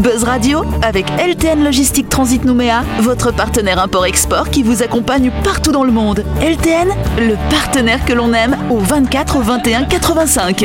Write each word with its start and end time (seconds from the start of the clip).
Buzz 0.00 0.24
Radio 0.24 0.64
avec 0.80 1.06
LTN 1.18 1.62
Logistique 1.62 2.08
Transit 2.08 2.44
Nouméa, 2.44 2.84
votre 3.00 3.32
partenaire 3.32 3.78
import-export 3.78 4.48
qui 4.48 4.62
vous 4.62 4.82
accompagne 4.82 5.30
partout 5.44 5.72
dans 5.72 5.84
le 5.84 5.92
monde. 5.92 6.24
LTN, 6.40 6.88
le 7.18 7.36
partenaire 7.50 8.02
que 8.06 8.14
l'on 8.14 8.32
aime 8.32 8.56
au 8.70 8.78
24 8.78 9.40
21 9.40 9.84
85. 9.84 10.64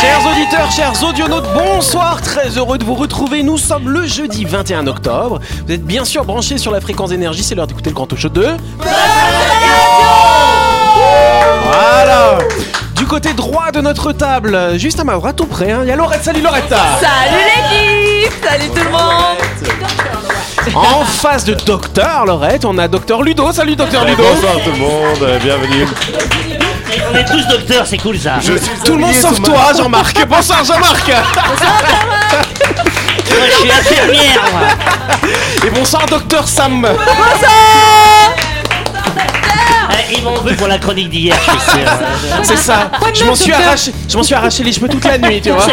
Chers 0.00 0.26
auditeurs, 0.30 0.70
chers 0.72 1.04
audionautes, 1.08 1.46
bonsoir, 1.54 2.20
très 2.22 2.48
heureux 2.58 2.78
de 2.78 2.84
vous 2.84 2.94
retrouver. 2.94 3.44
Nous 3.44 3.58
sommes 3.58 3.88
le 3.88 4.04
jeudi 4.04 4.44
21 4.44 4.88
octobre. 4.88 5.38
Vous 5.64 5.72
êtes 5.72 5.84
bien 5.84 6.04
sûr 6.04 6.24
branchés 6.24 6.58
sur 6.58 6.72
la 6.72 6.80
fréquence 6.80 7.12
énergie, 7.12 7.44
c'est 7.44 7.54
l'heure 7.54 7.68
d'écouter 7.68 7.90
le 7.90 7.94
grand 7.94 8.06
talk 8.06 8.18
show 8.18 8.28
2. 8.28 8.48
Voilà 11.62 12.38
Du 13.06 13.10
côté 13.10 13.32
droit 13.34 13.70
de 13.70 13.80
notre 13.80 14.10
table, 14.10 14.76
juste 14.78 14.98
à 14.98 15.04
ma 15.04 15.14
droite, 15.14 15.36
tout 15.36 15.46
près, 15.46 15.70
hein, 15.70 15.82
il 15.84 15.88
y 15.88 15.92
a 15.92 15.96
Laurette. 15.96 16.24
Salut 16.24 16.40
Laurette 16.40 16.68
Salut 16.68 17.36
l'équipe. 17.70 18.32
Salut 18.44 18.68
tout 18.68 18.82
le 18.84 18.90
monde. 18.90 19.38
En 20.74 21.04
face 21.04 21.44
de 21.44 21.54
Docteur 21.54 22.26
Laurette, 22.26 22.64
on 22.64 22.76
a 22.78 22.88
Docteur 22.88 23.22
Ludo. 23.22 23.52
Salut 23.52 23.76
Docteur 23.76 24.04
Ludo. 24.06 24.24
Bonsoir 24.24 24.54
tout 24.54 24.72
le 24.72 24.78
monde, 24.78 25.22
euh, 25.22 25.38
bienvenue. 25.38 25.86
On 27.12 27.16
est 27.16 27.24
tous 27.26 27.46
docteurs, 27.46 27.86
c'est 27.86 27.98
cool 27.98 28.18
ça. 28.18 28.40
Je 28.40 28.56
suis 28.56 28.70
Tout 28.84 28.94
le 28.94 29.02
monde 29.02 29.14
sauf 29.14 29.40
toi, 29.40 29.70
Jean-Marc. 29.78 30.26
Bonsoir 30.28 30.64
Jean-Marc. 30.64 31.06
Moi, 31.08 31.22
je 33.48 33.54
suis 33.56 33.70
infirmière, 33.70 34.42
moi. 34.50 34.62
Et 35.64 35.70
bonsoir 35.70 36.06
Docteur 36.06 36.48
Sam. 36.48 36.84
Eh, 36.84 36.88
Pour 40.58 40.68
la 40.68 40.78
chronique 40.78 41.10
d'hier, 41.10 41.36
je 41.44 41.50
suis 41.50 41.70
sûr. 41.70 41.90
C'est 42.42 42.56
ça. 42.56 42.90
Je 43.14 43.24
m'en 43.24 43.34
suis 43.34 43.52
arraché, 43.52 43.92
je 44.08 44.16
m'en 44.16 44.22
suis 44.22 44.34
arraché 44.34 44.62
les 44.62 44.72
cheveux 44.72 44.88
toute 44.88 45.04
la 45.04 45.18
nuit, 45.18 45.40
tu 45.40 45.50
vois. 45.50 45.66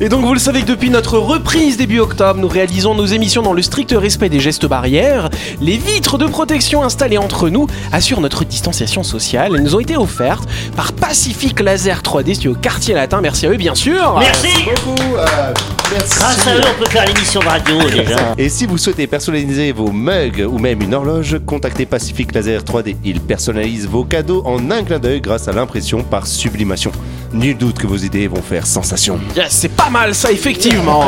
Et 0.00 0.08
donc 0.08 0.24
vous 0.24 0.32
le 0.34 0.40
savez 0.40 0.62
que 0.62 0.66
depuis 0.66 0.90
notre 0.90 1.18
reprise 1.18 1.76
début 1.76 2.00
octobre, 2.00 2.40
nous 2.40 2.48
réalisons 2.48 2.94
nos 2.94 3.06
émissions 3.06 3.42
dans 3.42 3.52
le 3.52 3.62
strict 3.62 3.94
respect 3.96 4.28
des 4.28 4.40
gestes 4.40 4.66
barrières. 4.66 5.28
Les 5.60 5.76
vitres 5.76 6.18
de 6.18 6.26
protection 6.26 6.82
installées 6.82 7.18
entre 7.18 7.48
nous 7.48 7.66
assurent 7.92 8.20
notre 8.20 8.44
distanciation 8.44 9.02
sociale. 9.02 9.52
Elles 9.54 9.62
nous 9.62 9.74
ont 9.74 9.80
été 9.80 9.96
offertes 9.96 10.48
par 10.76 10.92
Pacific 10.92 11.60
Laser 11.60 12.00
3D 12.02 12.34
Studio 12.34 12.54
Quartier 12.60 12.94
Latin. 12.94 13.20
Merci 13.20 13.46
à 13.46 13.50
eux 13.50 13.56
bien 13.56 13.74
sûr. 13.74 14.16
Merci. 14.18 14.48
beaucoup. 14.64 15.16
euh, 15.16 15.52
merci. 15.92 16.18
Grâce 16.18 16.46
à 16.46 16.56
eux, 16.56 16.60
on 16.74 16.84
peut 16.84 16.90
faire 16.90 17.06
l'émission 17.06 17.40
de 17.40 17.46
radio 17.46 17.90
déjà. 17.90 18.34
Et 18.38 18.48
si 18.48 18.66
vous 18.66 18.78
souhaitez 18.78 19.06
personnaliser 19.06 19.72
vos 19.72 19.90
mugs 19.90 20.46
ou 20.48 20.58
même 20.58 20.82
une 20.82 20.94
horloge, 20.94 21.38
contactez 21.46 21.86
Pacific 21.86 22.32
Laser 22.34 22.62
3D. 22.62 22.96
Ils 23.04 23.20
personnalisent 23.20 23.86
vos 23.86 24.04
cadeaux 24.04 24.42
en 24.44 24.70
un 24.70 24.82
clin 24.82 24.98
d'œil 24.98 25.20
grâce 25.20 25.48
à 25.48 25.52
l'impression 25.52 26.02
par 26.02 26.26
sublimation. 26.26 26.92
Nul 27.32 27.56
doute 27.56 27.78
que 27.78 27.86
vos 27.86 27.96
idées 27.96 28.26
vont 28.26 28.42
faire 28.42 28.66
sensation. 28.66 29.20
Yes, 29.36 29.46
c'est 29.50 29.68
pas 29.68 29.88
mal 29.88 30.14
ça, 30.16 30.32
effectivement. 30.32 31.06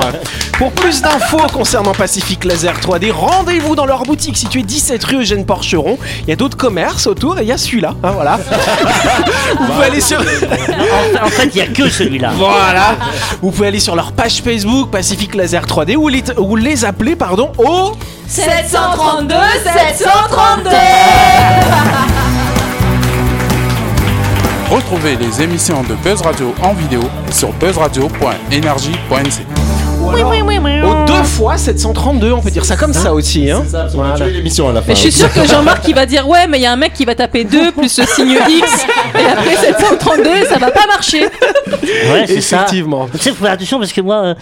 Pour 0.56 0.70
plus 0.70 1.03
d'infos 1.03 1.39
concernant 1.53 1.92
Pacific 1.92 2.45
Laser 2.45 2.78
3D, 2.78 3.11
rendez-vous 3.11 3.75
dans 3.75 3.87
leur 3.87 4.05
boutique 4.05 4.37
située 4.37 4.62
17 4.62 5.03
rue 5.03 5.17
Eugène 5.23 5.45
Porcheron. 5.45 5.98
Il 6.23 6.28
y 6.28 6.33
a 6.33 6.37
d'autres 6.37 6.56
commerces 6.56 7.09
autour 7.09 7.41
et 7.41 7.43
il 7.43 7.48
y 7.48 7.53
a 7.53 7.59
celui-là. 7.59 7.95
hein, 8.05 8.11
voilà. 8.12 8.39
Vous 9.59 9.67
pouvez 9.67 9.87
aller 9.87 10.00
sur. 10.00 10.20
En, 10.20 11.27
en 11.27 11.28
fait, 11.28 11.47
il 11.47 11.56
n'y 11.56 11.61
a 11.62 11.67
que 11.67 11.91
celui-là. 11.91 12.31
Voilà. 12.37 12.97
Vous 13.43 13.50
pouvez 13.50 13.67
aller 13.67 13.81
sur 13.81 13.97
leur 13.97 14.12
page 14.12 14.43
Facebook 14.43 14.91
Pacific 14.91 15.34
Laser 15.34 15.65
3D 15.67 15.97
ou 15.97 16.06
les, 16.09 16.23
ou 16.39 16.55
les 16.55 16.84
appeler 16.84 17.17
pardon 17.17 17.50
au 17.59 17.93
732 18.28 19.34
732 19.65 20.70
Retrouvez 24.73 25.17
les 25.17 25.42
émissions 25.42 25.83
de 25.83 25.95
Buzz 25.97 26.23
Radio 26.23 26.55
en 26.62 26.73
vidéo 26.73 27.03
sur 27.31 27.53
buzzradio.energie.nc. 27.53 29.47
ou 30.01 30.09
alors 30.09 30.33
au 30.33 31.05
deux 31.05 31.23
fois 31.25 31.59
732. 31.59 32.33
On 32.33 32.41
peut 32.41 32.51
dire 32.51 32.65
ça 32.65 32.75
comme 32.75 32.95
ça 32.95 33.12
aussi. 33.12 33.50
Hein. 33.50 33.65
Tuer 34.16 34.31
l'émission 34.31 34.71
à 34.71 34.72
la 34.72 34.81
fin. 34.81 34.88
Mais 34.88 34.94
je 34.94 35.00
suis 35.00 35.12
sûr 35.12 35.31
que 35.31 35.47
Jean-Marc 35.47 35.87
il 35.88 35.94
va 35.94 36.06
dire 36.06 36.27
ouais 36.27 36.47
mais 36.47 36.59
il 36.59 36.62
y 36.62 36.66
a 36.66 36.72
un 36.72 36.77
mec 36.77 36.94
qui 36.94 37.05
va 37.05 37.15
taper 37.15 37.44
2 37.44 37.72
plus 37.72 37.99
le 37.99 38.06
signe 38.06 38.38
X 38.49 38.87
et 39.15 39.27
après 39.27 39.56
732 39.56 40.47
ça 40.49 40.56
va 40.56 40.71
pas 40.71 40.87
marcher. 40.87 41.28
Ouais, 41.83 42.25
c'est 42.27 42.41
ça. 42.41 42.62
Effectivement. 42.62 43.09
Tu 43.12 43.19
sais, 43.19 43.31
faut 43.31 43.44
faire 43.44 43.53
attention 43.53 43.78
parce 43.78 43.93
que 43.93 44.00
moi, 44.00 44.22
euh, 44.22 44.34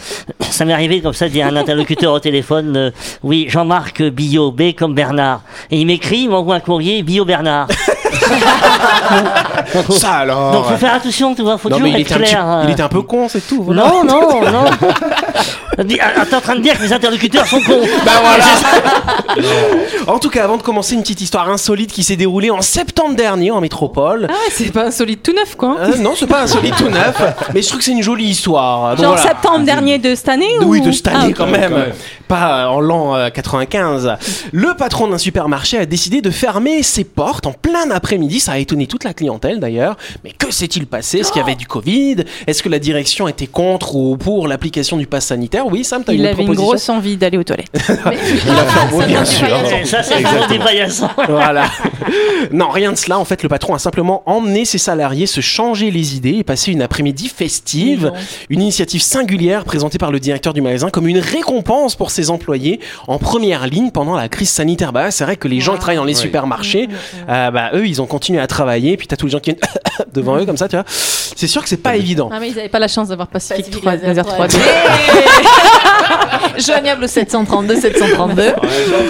ça 0.50 0.64
m'est 0.64 0.72
arrivé 0.72 1.00
comme 1.00 1.12
ça 1.12 1.26
de 1.26 1.32
dire 1.32 1.46
à 1.46 1.48
un 1.48 1.56
interlocuteur 1.56 2.12
au 2.12 2.20
téléphone 2.20 2.76
euh, 2.76 2.90
Oui, 3.24 3.46
Jean-Marc 3.48 4.00
Billot, 4.02 4.52
B 4.52 4.74
comme 4.78 4.94
Bernard. 4.94 5.42
Et 5.72 5.80
il 5.80 5.86
m'écrit, 5.86 6.20
il 6.20 6.30
m'envoie 6.30 6.54
un 6.54 6.60
courrier, 6.60 7.02
Billot 7.02 7.24
Bernard. 7.24 7.66
Ça 9.90 10.12
alors. 10.12 10.52
Donc 10.52 10.64
faut 10.66 10.76
faire 10.76 10.94
attention, 10.94 11.34
tu 11.34 11.42
vois, 11.42 11.58
faut 11.58 11.68
non 11.68 11.76
toujours 11.76 11.92
mais 11.92 12.00
il 12.00 12.02
être 12.02 12.06
était, 12.12 12.14
un 12.14 12.18
petit- 12.18 12.30
clair. 12.32 12.48
euh. 12.48 12.62
il 12.64 12.70
était 12.70 12.82
un 12.82 12.88
peu 12.88 13.02
con, 13.02 13.28
c'est 13.28 13.46
tout. 13.46 13.62
voilà. 13.62 13.82
Non, 13.82 14.04
non, 14.04 14.40
non. 14.50 14.64
Ah, 16.00 16.26
T'es 16.26 16.36
en 16.36 16.40
train 16.40 16.54
de 16.56 16.60
dire 16.60 16.76
que 16.78 16.82
les 16.82 16.92
interlocuteurs 16.92 17.46
sont 17.46 17.60
cons. 17.60 17.80
Bah 18.04 18.12
voilà. 18.22 18.44
en 20.06 20.18
tout 20.18 20.30
cas, 20.30 20.44
avant 20.44 20.56
de 20.56 20.62
commencer, 20.62 20.94
une 20.94 21.02
petite 21.02 21.20
histoire 21.20 21.48
insolite 21.48 21.92
qui 21.92 22.02
s'est 22.02 22.16
déroulée 22.16 22.50
en 22.50 22.62
septembre 22.62 23.14
dernier 23.14 23.50
en 23.50 23.60
métropole. 23.60 24.26
Ah 24.28 24.32
ouais 24.32 24.50
c'est 24.50 24.72
pas 24.72 24.86
un 24.86 24.90
solide 24.90 25.22
tout 25.22 25.32
neuf 25.32 25.54
quoi. 25.56 25.76
Euh, 25.80 25.96
non, 25.98 26.14
c'est 26.16 26.26
pas 26.26 26.42
insolite 26.42 26.76
tout 26.76 26.88
neuf, 26.88 27.20
mais 27.54 27.62
je 27.62 27.68
trouve 27.68 27.78
que 27.78 27.84
c'est 27.84 27.92
une 27.92 28.02
jolie 28.02 28.26
histoire. 28.26 28.96
Donc 28.96 29.04
Genre 29.04 29.14
voilà. 29.16 29.30
septembre 29.30 29.64
dernier 29.64 29.98
de 29.98 30.14
cette 30.14 30.28
année 30.28 30.58
ou 30.60 30.64
Oui, 30.64 30.80
de 30.80 30.90
cette 30.92 31.08
année 31.08 31.18
Ah, 31.22 31.28
ok. 31.28 31.34
quand, 31.36 31.46
même. 31.46 31.86
Pas 32.28 32.64
euh, 32.64 32.68
en 32.68 32.80
l'an 32.80 33.16
euh, 33.16 33.30
95. 33.30 34.16
Le 34.52 34.74
patron 34.74 35.08
d'un 35.08 35.18
supermarché 35.18 35.78
a 35.78 35.86
décidé 35.86 36.20
de 36.20 36.30
fermer 36.30 36.82
ses 36.82 37.04
portes 37.04 37.46
en 37.46 37.52
plein 37.52 37.90
après-midi. 37.90 38.40
Ça 38.40 38.52
a 38.52 38.58
étonné 38.58 38.86
toute 38.86 39.04
la 39.04 39.14
clientèle 39.14 39.60
d'ailleurs. 39.60 39.96
Mais 40.24 40.30
que 40.32 40.50
s'est-il 40.52 40.86
passé? 40.86 41.18
Est-ce 41.18 41.32
qu'il 41.32 41.40
y 41.40 41.44
avait 41.44 41.54
du 41.56 41.66
Covid? 41.66 42.16
Est-ce 42.46 42.62
que 42.62 42.68
la 42.68 42.78
direction 42.78 43.28
était 43.28 43.46
contre 43.46 43.94
ou 43.96 44.16
pour 44.16 44.48
l'application 44.48 44.96
du 44.96 45.06
pass 45.06 45.26
sanitaire? 45.26 45.66
Oui, 45.70 45.84
Sam, 45.84 46.04
t'as 46.04 46.12
Il 46.12 46.20
une 46.20 46.26
avait 46.26 46.42
une 46.42 46.54
proposition 46.54 46.66
grosse 46.66 46.88
envie 46.88 47.16
d'aller 47.16 47.38
aux 47.38 47.44
toilettes. 47.44 47.70
Il 47.74 48.50
a 48.50 48.64
fait 48.64 48.80
un 48.80 48.90
mot, 48.90 49.02
bien 49.06 49.24
sûr. 49.24 49.48
Ça, 49.84 50.02
c'est. 50.02 50.22
Voilà. 51.28 51.66
Non, 52.52 52.70
rien 52.70 52.92
de 52.92 52.96
cela. 52.96 53.18
En 53.18 53.24
fait, 53.24 53.42
le 53.42 53.48
patron 53.48 53.74
a 53.74 53.78
simplement 53.78 54.22
emmené 54.26 54.64
ses 54.64 54.78
salariés 54.78 55.26
se 55.26 55.40
changer 55.40 55.90
les 55.90 56.16
idées 56.16 56.36
et 56.38 56.44
passer 56.44 56.72
une 56.72 56.82
après-midi 56.82 57.28
festive. 57.28 58.12
Une 58.48 58.60
initiative 58.62 59.02
singulière 59.02 59.64
présentée 59.64 59.98
par 59.98 60.10
le 60.10 60.20
directeur 60.20 60.52
du 60.54 60.60
magasin 60.60 60.90
comme 60.90 61.06
une 61.06 61.18
récompense 61.18 61.94
pour 61.94 62.10
ses 62.10 62.30
employés 62.30 62.80
en 63.06 63.18
première 63.18 63.66
ligne 63.66 63.90
pendant 63.90 64.16
la 64.16 64.28
crise 64.28 64.50
sanitaire. 64.50 64.92
Bah, 64.92 65.10
c'est 65.10 65.24
vrai 65.24 65.36
que 65.36 65.48
les 65.48 65.60
gens 65.60 65.74
qui 65.74 65.80
travaillent 65.80 65.96
dans 65.96 66.04
les 66.04 66.14
supermarchés, 66.14 66.88
euh, 67.28 67.50
bah, 67.50 67.70
eux, 67.74 67.86
ils 67.86 68.00
ont 68.02 68.06
continué 68.06 68.40
à 68.40 68.46
travailler. 68.46 68.96
Puis 68.96 69.06
t'as 69.06 69.16
tous 69.16 69.26
les 69.26 69.32
gens 69.32 69.40
qui 69.40 69.50
viennent 69.50 69.60
devant 70.14 70.36
eux 70.38 70.46
comme 70.46 70.56
ça, 70.56 70.68
tu 70.68 70.76
vois. 70.76 70.84
C'est 70.86 71.46
sûr 71.46 71.62
que 71.62 71.68
c'est 71.68 71.76
pas 71.76 71.96
évident. 71.96 72.28
Ah 72.32 72.38
mais 72.40 72.50
ils 72.50 72.58
avaient 72.58 72.68
pas 72.68 72.78
la 72.78 72.88
chance 72.88 73.08
d'avoir 73.08 73.28
Pacific 73.28 73.70
3, 73.70 73.96
Laser 73.96 74.08
Laser 74.08 74.24
3D. 74.26 74.58
Joignable 76.58 77.04
au 77.04 77.06
732 77.06 77.80
732. 77.80 78.42
Ouais, 78.42 78.48
genre, 78.52 78.56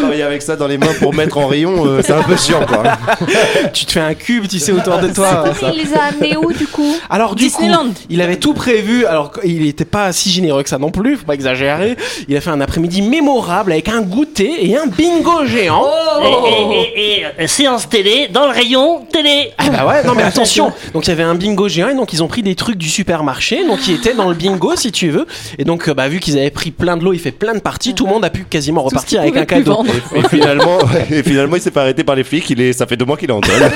travailler 0.01 0.23
avec 0.23 0.43
ça 0.43 0.57
dans 0.57 0.67
les 0.67 0.79
mains 0.79 0.93
pour 1.01 1.15
mettre 1.15 1.39
en 1.39 1.47
rayon, 1.47 1.85
euh, 1.87 2.01
c'est 2.05 2.13
un 2.13 2.23
peu 2.23 2.37
chiant 2.37 2.61
quoi. 2.67 2.83
Tu 3.73 3.87
te 3.87 3.93
fais 3.93 4.01
un 4.01 4.15
cube, 4.15 4.47
tu 4.49 4.59
sais, 4.59 4.73
autour 4.73 4.99
de 4.99 5.09
toi. 5.09 5.45
Il 5.75 5.83
les 5.83 5.95
a 5.95 6.05
amenés 6.05 6.37
où 6.37 6.53
du 6.53 6.67
coup? 6.67 6.95
Alors 7.09 7.35
du 7.35 7.45
Disneyland. 7.45 7.87
coup, 7.89 7.95
il 8.09 8.21
avait 8.23 8.37
tout 8.37 8.55
prévu. 8.55 9.05
Alors 9.07 9.33
il 9.45 9.63
n'était 9.63 9.85
pas 9.85 10.13
si 10.13 10.31
généreux 10.31 10.63
que 10.63 10.69
ça 10.69 10.79
non 10.79 10.91
plus, 10.91 11.17
faut 11.17 11.25
pas 11.27 11.35
exagérer. 11.35 11.97
Il 12.29 12.37
a 12.37 12.41
fait 12.41 12.51
un 12.51 12.61
après-midi 12.61 13.03
mémorable 13.03 13.73
avec 13.73 13.89
un 13.89 14.01
goûter 14.03 14.69
et 14.69 14.77
un 14.77 14.87
bingo 14.87 15.45
géant. 15.47 15.87
Et, 16.23 16.27
et- 16.27 17.01
et- 17.01 17.21
et, 17.21 17.25
euh, 17.41 17.47
séance 17.47 17.89
télé 17.89 18.29
dans 18.33 18.47
le 18.47 18.53
rayon 18.53 19.05
télé. 19.13 19.53
Ah 19.59 19.65
bah 19.71 19.87
ouais, 19.87 20.05
non 20.05 20.15
mais 20.15 20.23
attention. 20.23 20.73
Donc 20.95 21.07
il 21.07 21.11
y 21.11 21.13
avait 21.13 21.23
un 21.23 21.35
bingo 21.35 21.69
géant 21.69 21.89
et 21.89 21.95
donc 21.95 22.13
ils 22.13 22.23
ont 22.23 22.29
pris 22.29 22.43
des 22.43 22.55
trucs 22.55 22.77
du 22.79 22.89
supermarché, 22.89 23.67
donc 23.67 23.81
qui 23.81 23.93
étaient 23.93 24.15
dans 24.15 24.29
le 24.29 24.35
bingo 24.35 24.77
si 24.77 24.93
tu 24.93 25.11
veux. 25.11 25.27
Et 25.59 25.65
donc 25.65 25.89
euh, 25.89 25.95
bah 25.95 26.09
vu 26.09 26.21
qu'ils 26.21 26.37
avaient 26.39 26.40
pris 26.49 26.71
plein 26.71 26.97
de 26.97 27.05
lots, 27.05 27.13
il 27.13 27.19
fait 27.19 27.31
plein 27.33 27.53
de 27.53 27.61
parties, 27.61 27.95
tout 27.95 28.07
le 28.07 28.13
monde 28.13 28.25
a 28.25 28.31
pu 28.31 28.45
quasiment 28.45 28.83
repartir 28.83 29.21
avec 29.21 29.37
un 29.37 29.45
cadeau. 29.45 29.85
Et 30.15 30.23
finalement, 30.29 30.79
et 31.11 31.23
finalement, 31.23 31.57
il 31.57 31.61
s'est 31.63 31.71
pas 31.71 31.83
arrêté 31.83 32.03
par 32.05 32.15
les 32.17 32.25
flics. 32.25 32.49
Il 32.49 32.61
est, 32.63 32.73
ça 32.73 32.87
fait 32.87 32.97
deux 32.97 33.05
mois 33.05 33.19
qu'il 33.19 33.29
est 33.29 33.35
en 33.35 33.43
tôle. 33.43 33.53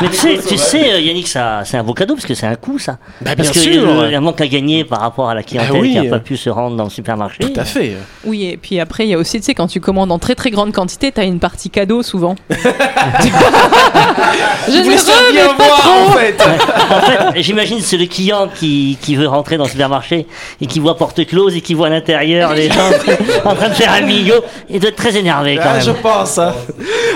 Mais 0.00 0.08
tu 0.08 0.16
sais, 0.16 0.38
tu 0.48 0.56
sais 0.56 1.02
Yannick, 1.02 1.28
ça, 1.28 1.60
c'est 1.66 1.76
un 1.76 1.82
beau 1.84 1.92
cadeau 1.92 2.14
parce 2.14 2.24
que 2.24 2.32
c'est 2.34 2.46
un 2.46 2.54
coup 2.54 2.78
ça. 2.78 2.92
Bah, 3.20 3.32
parce 3.36 3.50
bien 3.50 3.52
que 3.52 3.58
sûr. 3.58 3.86
euh, 3.86 4.06
il 4.06 4.12
y 4.12 4.14
a 4.14 4.18
un 4.18 4.22
manque 4.22 4.40
à 4.40 4.46
gagner 4.46 4.82
par 4.82 5.00
rapport 5.00 5.28
à 5.28 5.34
la 5.34 5.42
clientèle 5.42 5.72
Ah 5.76 5.78
oui. 5.78 5.92
qui 5.92 6.00
n'a 6.00 6.08
pas 6.08 6.20
pu 6.20 6.38
se 6.38 6.48
rendre 6.48 6.74
dans 6.74 6.84
le 6.84 6.90
supermarché. 6.90 7.40
Tout 7.40 7.52
à 7.60 7.64
fait. 7.66 7.92
Oui, 8.24 8.44
et 8.46 8.56
puis 8.56 8.80
après, 8.80 9.04
il 9.04 9.10
y 9.10 9.14
a 9.14 9.18
aussi, 9.18 9.38
tu 9.40 9.44
sais, 9.44 9.52
quand 9.54 9.66
tu 9.66 9.80
commandes 9.80 10.10
en 10.10 10.18
très 10.18 10.34
très 10.34 10.50
grande 10.50 10.72
quantité, 10.72 11.12
t'as 11.12 11.24
une 11.26 11.38
partie 11.38 11.68
cadeau 11.68 12.02
souvent. 12.02 12.34
Ça 14.96 15.12
mais 15.26 15.32
bien 15.32 15.48
pas 15.54 15.64
voir 15.66 15.80
trop. 15.80 16.08
en 16.08 16.12
fait. 16.12 16.36
En 16.90 17.00
fait, 17.32 17.42
j'imagine 17.42 17.80
c'est 17.80 17.96
le 17.96 18.06
client 18.06 18.48
qui, 18.54 18.96
qui 19.02 19.16
veut 19.16 19.28
rentrer 19.28 19.56
dans 19.58 19.64
le 19.64 19.70
supermarché 19.70 20.26
et 20.60 20.66
qui 20.66 20.78
voit 20.80 20.96
porte 20.96 21.24
close 21.34 21.56
et 21.56 21.60
qui 21.60 21.74
voit 21.74 21.88
à 21.88 21.90
l'intérieur 21.90 22.54
les 22.54 22.70
gens 22.70 22.90
en 23.44 23.54
train 23.54 23.68
de 23.68 23.74
faire 23.74 23.92
un 23.92 24.02
bingo. 24.02 24.34
Il 24.70 24.78
doit 24.80 24.90
être 24.90 24.96
très 24.96 25.16
énervé 25.16 25.56
quand 25.56 25.62
Ah, 25.66 25.72
même. 25.74 25.82
je 25.82 25.90
pense. 25.90 26.38
hein. 26.38 26.54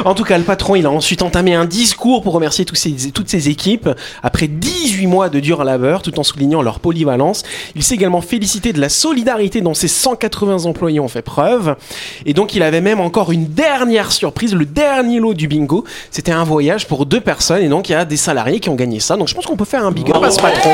En 0.04 0.14
tout 0.14 0.24
cas, 0.24 0.36
le 0.38 0.44
patron, 0.44 0.74
il 0.74 0.86
a 0.86 0.90
ensuite 0.90 1.22
entamé 1.22 1.54
un 1.54 1.64
discours 1.64 2.22
pour 2.22 2.32
remercier 2.32 2.64
tous 2.64 2.74
ses- 2.74 3.12
toutes 3.12 3.28
ses 3.28 3.48
équipes. 3.48 3.88
Après 4.22 4.48
18 4.48 5.06
mois 5.06 5.28
de 5.28 5.38
dur 5.40 5.62
labeur, 5.64 6.02
tout 6.02 6.18
en 6.18 6.22
soulignant 6.24 6.62
leur 6.62 6.80
polyvalence, 6.80 7.42
il 7.76 7.82
s'est 7.84 7.94
également 7.94 8.20
félicité 8.20 8.72
de 8.72 8.80
la 8.80 8.88
solidarité 8.88 9.60
dont 9.60 9.74
ses 9.74 9.88
180 9.88 10.64
employés 10.66 11.00
ont 11.00 11.08
fait 11.08 11.22
preuve. 11.22 11.76
Et 12.26 12.34
donc, 12.34 12.54
il 12.54 12.62
avait 12.62 12.80
même 12.80 13.00
encore 13.00 13.30
une 13.32 13.46
dernière 13.46 14.10
surprise, 14.12 14.54
le 14.54 14.64
dernier 14.64 15.20
lot 15.20 15.34
du 15.34 15.46
bingo. 15.48 15.84
C'était 16.10 16.32
un 16.32 16.44
voyage 16.44 16.86
pour 16.88 17.06
deux 17.06 17.20
personnes. 17.20 17.62
Et 17.62 17.68
donc, 17.68 17.88
il 17.88 17.92
y 17.92 17.94
a 17.94 18.04
des 18.04 18.16
salariés 18.16 18.58
qui 18.60 18.68
ont 18.68 18.74
gagné 18.74 18.98
ça. 19.00 19.16
Donc, 19.16 19.28
je 19.28 19.34
pense 19.34 19.46
qu'on 19.46 19.56
peut 19.56 19.64
faire 19.64 19.84
un 19.86 19.92
big 19.92 20.10
up 20.10 20.22
à 20.22 20.30
ce 20.30 20.40
patron. 20.40 20.70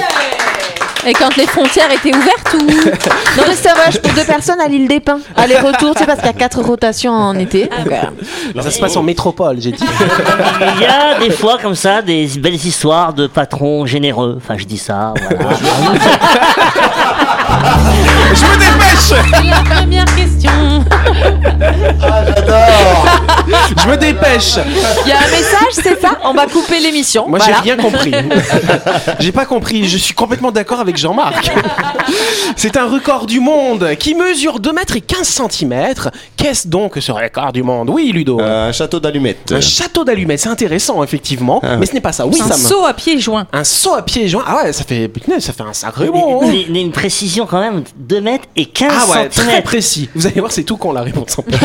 Et 1.06 1.12
quand 1.12 1.36
les 1.36 1.46
frontières 1.46 1.90
étaient 1.92 2.14
ouvertes 2.16 2.54
ou 2.54 2.58
Non, 2.66 3.44
mais 3.46 3.54
voyage 3.74 4.00
pour 4.00 4.12
deux 4.12 4.24
personnes 4.24 4.60
à 4.60 4.68
l'île 4.68 4.88
des 4.88 5.00
Pins. 5.00 5.18
Aller-retour, 5.36 5.94
tu 5.94 6.00
sais, 6.00 6.06
parce 6.06 6.18
qu'il 6.20 6.28
y 6.28 6.30
a 6.30 6.34
quatre 6.34 6.60
rotations 6.60 7.12
en 7.12 7.38
été. 7.38 7.64
Donc, 7.64 7.92
euh, 7.92 8.62
Ça 8.62 8.70
se 8.70 8.78
passe 8.80 8.96
en 8.96 9.02
métropole, 9.02 9.56
j'ai 9.60 9.72
dit. 9.72 9.84
Il 10.76 10.80
y 10.82 10.86
a 10.86 11.18
des 11.18 11.30
fois 11.30 11.58
comme 11.60 11.74
ça 11.74 12.00
des 12.02 12.26
belles 12.38 12.54
histoires 12.54 13.12
de 13.12 13.26
patrons 13.26 13.84
généreux. 13.86 14.34
Enfin, 14.38 14.54
je 14.56 14.64
dis 14.64 14.78
ça, 14.78 15.12
voilà. 15.38 15.56
Je 18.34 18.44
me 18.44 18.56
dépêche 18.56 19.48
La 19.48 19.74
première 19.74 20.04
question. 20.16 20.50
Je 23.76 23.88
me 23.88 23.96
dépêche 23.96 24.56
Il 25.04 25.08
y 25.08 25.12
a 25.12 25.18
un 25.18 25.30
message, 25.30 25.72
c'est 25.72 26.00
ça 26.00 26.18
On 26.24 26.32
va 26.32 26.46
couper 26.46 26.80
l'émission. 26.80 27.28
Moi, 27.28 27.38
Voilà. 27.38 27.56
j'ai 27.62 27.70
rien 27.72 27.76
compris. 27.82 28.12
j'ai 29.20 29.32
pas 29.32 29.44
compris. 29.46 29.86
Je 29.88 29.98
suis 29.98 30.14
complètement 30.14 30.50
d'accord 30.52 30.80
avec 30.80 30.96
Jean-Marc. 30.96 31.50
C'est 32.56 32.76
un 32.76 32.86
record 32.88 33.26
du 33.26 33.40
monde 33.40 33.94
qui 33.98 34.14
mesure 34.14 34.60
2 34.60 34.72
mètres 34.72 34.96
et 34.96 35.00
15 35.00 35.26
cm. 35.50 35.94
Qu'est-ce 36.36 36.68
donc 36.68 36.94
ce 37.00 37.12
record 37.12 37.52
du 37.52 37.62
monde? 37.62 37.90
Oui, 37.90 38.10
Ludo. 38.12 38.40
Un 38.40 38.72
château 38.72 39.00
d'allumettes. 39.00 39.52
Un 39.52 39.60
château 39.60 40.04
d'allumettes, 40.04 40.40
c'est 40.40 40.48
intéressant, 40.48 41.02
effectivement. 41.02 41.60
Ah. 41.62 41.76
Mais 41.76 41.86
ce 41.86 41.92
n'est 41.94 42.00
pas 42.00 42.12
ça. 42.12 42.26
Oui, 42.26 42.40
un 42.40 42.48
Sam. 42.48 42.56
saut 42.58 42.84
à 42.84 42.94
pieds 42.94 43.18
joints. 43.20 43.46
Un 43.52 43.64
saut 43.64 43.94
à 43.94 44.02
pieds 44.02 44.28
joints. 44.28 44.44
Ah 44.46 44.56
ouais, 44.64 44.72
ça 44.72 44.84
fait, 44.84 45.10
ça 45.40 45.52
fait 45.52 45.62
un 45.62 45.72
sacré 45.72 46.08
bon. 46.08 46.42
hein. 46.42 46.46
Mais- 46.50 46.66
mais 46.70 46.80
Une 46.82 46.92
précision 46.92 47.46
quand 47.46 47.60
même, 47.60 47.82
2 47.96 48.20
mètres 48.20 48.44
et 48.56 48.66
15 48.66 48.92
Ah 48.94 49.10
ouais, 49.10 49.28
très 49.28 49.62
précis. 49.62 50.08
Vous 50.14 50.26
allez 50.26 50.40
voir, 50.40 50.52
c'est 50.52 50.64
tout 50.64 50.73
con 50.76 50.92
la 50.92 51.02
réponse 51.02 51.38
en 51.38 51.42
plus. 51.42 51.56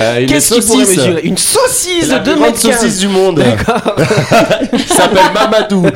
Euh, 0.00 0.20
une 0.20 0.26
Qu'est-ce 0.26 0.54
qu'il 0.54 0.62
pourrait 0.64 0.84
saucisse. 0.84 0.98
mesurer 0.98 1.20
Une 1.24 1.38
saucisse 1.38 2.08
la 2.08 2.18
de 2.18 2.24
plus 2.24 2.32
2 2.32 2.36
grande 2.38 2.50
mètres 2.52 2.62
15. 2.68 2.76
saucisse 2.80 2.98
du 2.98 3.08
monde. 3.08 3.42
Il 4.72 4.80
s'appelle 4.80 5.32
Mamadou. 5.34 5.82
Non, 5.82 5.90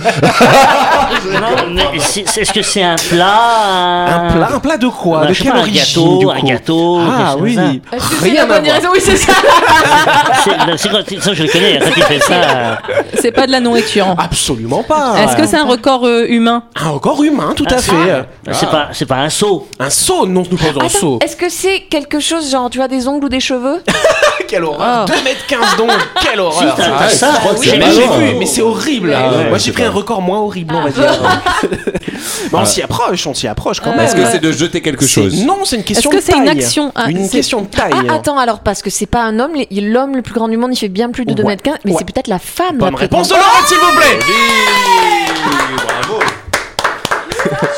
mais 1.92 1.98
c'est- 2.00 2.24
c'est- 2.28 2.40
Est-ce 2.42 2.52
que 2.52 2.62
c'est 2.62 2.82
un 2.82 2.96
plat 2.96 4.06
Un 4.08 4.32
plat, 4.32 4.48
un 4.54 4.60
plat 4.60 4.76
de 4.76 4.88
quoi 4.88 5.20
Bah, 5.20 5.26
De 5.26 5.34
quelle 5.34 5.52
pas, 5.52 5.58
un 5.58 5.60
origine 5.60 5.80
gâteau, 5.82 6.18
du 6.18 6.26
un 6.30 6.40
coup 6.40 6.46
gâteau, 6.46 7.00
Ah 7.00 7.36
oui, 7.38 7.56
rien 8.20 8.34
la 8.34 8.42
à 8.42 8.46
bonne 8.46 8.64
voir. 8.64 8.76
raison 8.76 8.88
Oui, 8.92 8.98
c'est 9.02 9.16
ça. 9.16 9.32
C'est 10.44 10.50
c'est 10.78 10.88
quoi 10.90 11.00
ça, 11.20 11.34
je 11.34 11.42
le 11.42 11.48
connais, 11.48 11.78
quand 11.78 11.90
il 11.96 12.02
fait 12.02 12.20
ça. 12.20 12.32
euh, 12.34 12.74
C'est 13.20 13.32
pas 13.32 13.46
de 13.46 13.52
la 13.52 13.60
nourriture. 13.60 14.06
Absolument 14.18 14.82
pas. 14.82 15.14
Est-ce 15.22 15.36
que 15.36 15.46
c'est 15.46 15.56
un 15.56 15.64
record 15.66 16.06
euh, 16.06 16.26
humain 16.28 16.64
un 16.80 16.90
record 16.90 17.22
humain, 17.22 17.52
tout 17.56 17.66
à 17.70 17.78
fait. 17.78 17.92
C'est 18.52 18.68
pas, 18.70 18.88
c'est 18.92 19.06
pas 19.06 19.16
un 19.16 19.30
saut. 19.30 19.68
Un 19.78 19.90
saut 19.90 20.26
Non, 20.26 20.42
nous 20.50 20.56
pas 20.56 20.84
un 20.84 20.88
saut. 20.88 21.18
Est-ce 21.32 21.40
que 21.40 21.48
c'est 21.48 21.80
quelque 21.88 22.20
chose 22.20 22.50
genre, 22.50 22.68
tu 22.68 22.82
as 22.82 22.88
des 22.88 23.08
ongles 23.08 23.24
ou 23.24 23.28
des 23.30 23.40
cheveux 23.40 23.82
Quelle 24.48 24.64
horreur 24.64 25.06
2 25.06 25.14
mètres 25.24 25.46
15 25.48 25.76
donc 25.78 25.90
Quelle 26.20 26.40
horreur 26.40 26.76
Ah, 26.78 27.08
ça, 27.08 27.30
je 27.32 27.38
crois 27.38 27.54
que 27.54 27.64
c'est 27.64 27.78
Mais 27.78 27.90
j'ai 27.90 28.06
malin. 28.06 28.18
vu, 28.18 28.34
mais 28.38 28.44
c'est 28.44 28.60
horrible. 28.60 29.14
Ah 29.16 29.30
ouais, 29.38 29.48
Moi 29.48 29.58
c'est 29.58 29.64
j'ai 29.64 29.72
pris 29.72 29.82
pas- 29.82 29.88
un 29.88 29.92
record 29.92 30.20
moins 30.20 30.40
horrible, 30.40 30.74
on 30.74 30.82
va 30.82 30.90
dire. 30.90 31.10
Mais 32.52 32.58
on 32.58 32.66
s'y 32.66 32.82
approche, 32.82 33.26
on 33.26 33.32
s'y 33.32 33.48
approche 33.48 33.80
quand 33.80 33.92
Ouais, 33.92 33.96
même. 33.96 34.04
Est-ce 34.08 34.14
que 34.14 34.26
c'est 34.30 34.40
de 34.40 34.52
jeter 34.52 34.82
quelque 34.82 35.06
C'est- 35.06 35.22
chose 35.22 35.42
Non, 35.42 35.60
c'est 35.64 35.76
une 35.76 35.84
question 35.84 36.10
que 36.10 36.16
de 36.16 36.20
c'est 36.20 36.36
une 36.36 36.44
taille. 36.44 36.58
action 36.58 36.92
Ah, 36.94 37.08
Une 37.08 37.24
c'est- 37.24 37.30
question 37.38 37.62
de 37.62 37.66
taille. 37.68 37.92
Ah, 38.10 38.12
attends, 38.16 38.36
alors, 38.36 38.60
parce 38.60 38.82
que 38.82 38.90
c'est 38.90 39.06
pas 39.06 39.22
un 39.22 39.40
homme, 39.40 39.52
les- 39.54 39.80
l'homme 39.80 40.14
le 40.14 40.20
plus 40.20 40.34
grand 40.34 40.48
du 40.48 40.58
monde, 40.58 40.72
il 40.74 40.76
fait 40.76 40.88
bien 40.90 41.08
plus 41.08 41.24
de 41.24 41.32
2 41.32 41.44
Ouais. 41.44 41.48
mètres 41.52 41.62
15, 41.62 41.76
mais 41.86 41.92
Ouais. 41.92 41.96
c'est 41.98 42.12
peut-être 42.12 42.28
la 42.28 42.38
femme 42.38 42.76
Bonne 42.76 42.90
la 42.90 42.96
plus 42.98 43.04
réponse 43.04 43.28
de 43.28 43.32
grande. 43.32 43.46
Laurent, 43.46 43.66
s'il 43.66 43.78
vous 43.78 43.96
plaît 43.96 44.18
Bravo. 45.86 46.20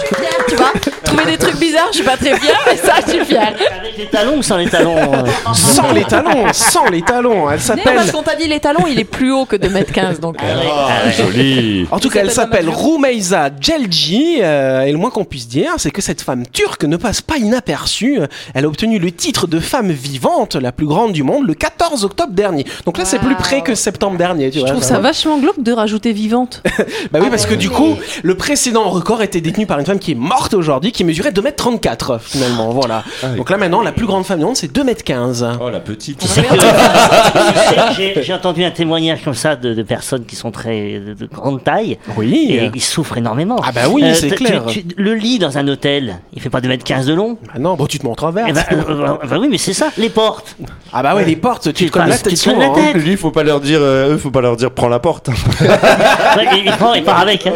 Je 0.00 0.06
suis 0.06 0.14
fière, 0.16 0.44
tu 0.48 0.56
vois. 0.56 0.72
Trouver 1.04 1.24
des 1.26 1.36
trucs 1.38 1.58
bizarres, 1.58 1.88
je 1.90 1.96
suis 1.96 2.04
pas 2.04 2.16
très 2.16 2.38
fière, 2.38 2.58
mais 2.66 2.76
ça, 2.76 2.94
je 3.06 3.10
suis 3.12 3.24
fière. 3.24 3.52
Avec 3.80 3.96
les 3.98 4.06
talons 4.06 4.38
ou 4.38 4.42
sans 4.42 4.56
les 4.56 4.68
talons 4.68 4.96
euh 5.14 5.22
Sans 5.54 5.92
les 5.92 6.04
talons, 6.04 6.46
sans 6.52 6.86
les 6.86 7.02
talons. 7.02 7.50
Elle 7.50 7.56
Non, 7.56 7.62
s'appelle. 7.62 7.94
parce 7.94 8.10
qu'on 8.12 8.22
t'a 8.22 8.34
dit 8.36 8.48
les 8.48 8.60
talons, 8.60 8.86
il 8.88 8.98
est 8.98 9.04
plus 9.04 9.32
haut 9.32 9.44
que 9.44 9.56
2 9.56 9.68
mètres 9.68 9.92
15, 9.92 10.20
donc. 10.20 10.42
euh, 10.42 10.46
Ah, 10.72 11.10
joli. 11.10 11.86
En 11.90 11.98
tout 11.98 12.08
cas, 12.10 12.20
elle 12.20 12.30
s'appelle 12.30 12.68
Rumeysa 12.68 13.50
Celci, 13.60 14.38
euh, 14.42 14.82
et 14.82 14.92
le 14.92 14.98
moins 14.98 15.10
qu'on 15.10 15.24
puisse 15.24 15.48
dire, 15.48 15.72
c'est 15.78 15.90
que 15.90 16.02
cette 16.02 16.22
femme 16.22 16.44
turque 16.52 16.84
ne 16.84 16.96
passe 16.96 17.20
pas 17.20 17.36
inaperçue. 17.36 18.18
Elle 18.54 18.64
a 18.64 18.68
obtenu 18.68 18.98
le 18.98 19.10
titre 19.12 19.46
de 19.46 19.60
femme 19.60 19.90
vivante, 19.92 20.56
la 20.56 20.72
plus 20.72 20.86
grande 20.86 21.12
du 21.12 21.22
monde, 21.22 21.46
le 21.46 21.54
14 21.54 22.04
octobre 22.04 22.32
dernier. 22.32 22.64
Donc 22.86 22.98
là, 22.98 23.04
c'est 23.04 23.18
plus 23.18 23.34
près 23.36 23.60
que 23.62 23.74
septembre 23.74 24.16
dernier. 24.16 24.50
Tu 24.50 24.56
Je 24.58 24.60
vois, 24.60 24.70
trouve 24.70 24.82
ça 24.82 24.88
ça 24.90 24.94
va. 24.96 25.00
vachement 25.08 25.38
glauque 25.38 25.62
de 25.62 25.72
rajouter 25.72 26.12
vivante. 26.12 26.62
Bah 27.12 27.18
oui, 27.22 27.28
parce 27.30 27.46
que 27.46 27.54
du 27.54 27.70
coup, 27.70 27.96
le 28.22 28.34
précédent 28.36 28.88
record 28.88 29.22
était 29.22 29.40
détenu 29.40 29.66
par 29.66 29.78
une 29.78 29.86
femme 29.86 29.98
qui 29.98 30.12
est 30.12 30.16
morte 30.16 30.54
aujourd'hui, 30.54 30.90
qui 30.92 31.03
mesurait 31.04 31.30
2m34 31.30 32.18
finalement. 32.20 32.70
Voilà. 32.70 33.02
Ah 33.22 33.26
oui. 33.30 33.36
Donc 33.36 33.50
là 33.50 33.56
maintenant, 33.56 33.82
la 33.82 33.92
plus 33.92 34.06
grande 34.06 34.24
femme 34.24 34.38
du 34.38 34.44
monde, 34.44 34.56
c'est 34.56 34.72
2m15. 34.72 35.58
Oh, 35.60 35.70
la 35.70 35.80
petite. 35.80 36.18
Tu 36.18 36.26
sais 36.28 36.42
que- 36.42 36.54
tu 36.54 37.94
sais, 37.96 38.22
j'ai- 38.22 38.34
entendu 38.34 38.64
un 38.64 38.70
témoignage 38.70 39.22
comme 39.22 39.34
ça 39.34 39.54
de, 39.56 39.74
de 39.74 39.82
personnes 39.82 40.24
qui 40.24 40.34
sont 40.36 40.50
très 40.50 40.98
de, 40.98 41.14
de 41.14 41.26
grande 41.26 41.62
taille 41.62 41.98
Oui. 42.16 42.48
et 42.50 42.70
ils 42.74 42.82
souffrent 42.82 43.16
énormément. 43.16 43.60
Ah 43.64 43.70
bah 43.72 43.82
oui, 43.90 44.02
c'est 44.14 44.28
tu- 44.28 44.34
clair. 44.34 44.64
tu- 44.66 44.84
le 44.96 45.14
lit 45.14 45.38
dans 45.38 45.56
un 45.56 45.66
hôtel, 45.68 46.16
il 46.34 46.42
fait 46.42 46.50
pas 46.50 46.60
2m15 46.60 47.06
de 47.06 47.14
long 47.14 47.38
Bah 47.46 47.60
non, 47.60 47.74
bon, 47.74 47.86
tu 47.86 47.98
te 47.98 48.06
montres 48.06 48.30
vert. 48.32 48.46
eh 48.48 48.52
ben, 48.52 48.64
euh, 48.72 48.82
euh, 48.88 49.26
bah 49.28 49.36
oui, 49.40 49.46
mais 49.50 49.58
c'est 49.58 49.72
ça, 49.72 49.88
les 49.98 50.08
portes. 50.08 50.56
Ah 50.92 51.02
bah 51.02 51.14
ouais, 51.14 51.24
les 51.24 51.36
portes, 51.36 51.64
tu 51.64 51.72
te 51.72 51.78
Tu 51.84 51.90
connais 51.90 52.08
la 52.08 52.18
tête 52.18 52.32
la 52.32 52.36
souvent, 52.36 52.72
hein. 52.74 52.92
tête. 52.92 53.02
Lui, 53.02 53.16
faut 53.16 53.30
pas 53.30 53.42
leur 53.44 53.60
dire, 53.60 53.78
euh, 53.80 54.14
eux, 54.14 54.18
faut 54.18 54.30
pas 54.30 54.40
leur 54.40 54.56
dire, 54.56 54.70
prends 54.72 54.88
la 54.88 54.98
porte. 54.98 55.30
Ouais, 55.60 56.46
il, 56.58 56.64
il 56.66 56.72
prend, 56.72 56.94
il 56.94 57.04
part 57.04 57.20
avec. 57.20 57.46
hein. 57.46 57.52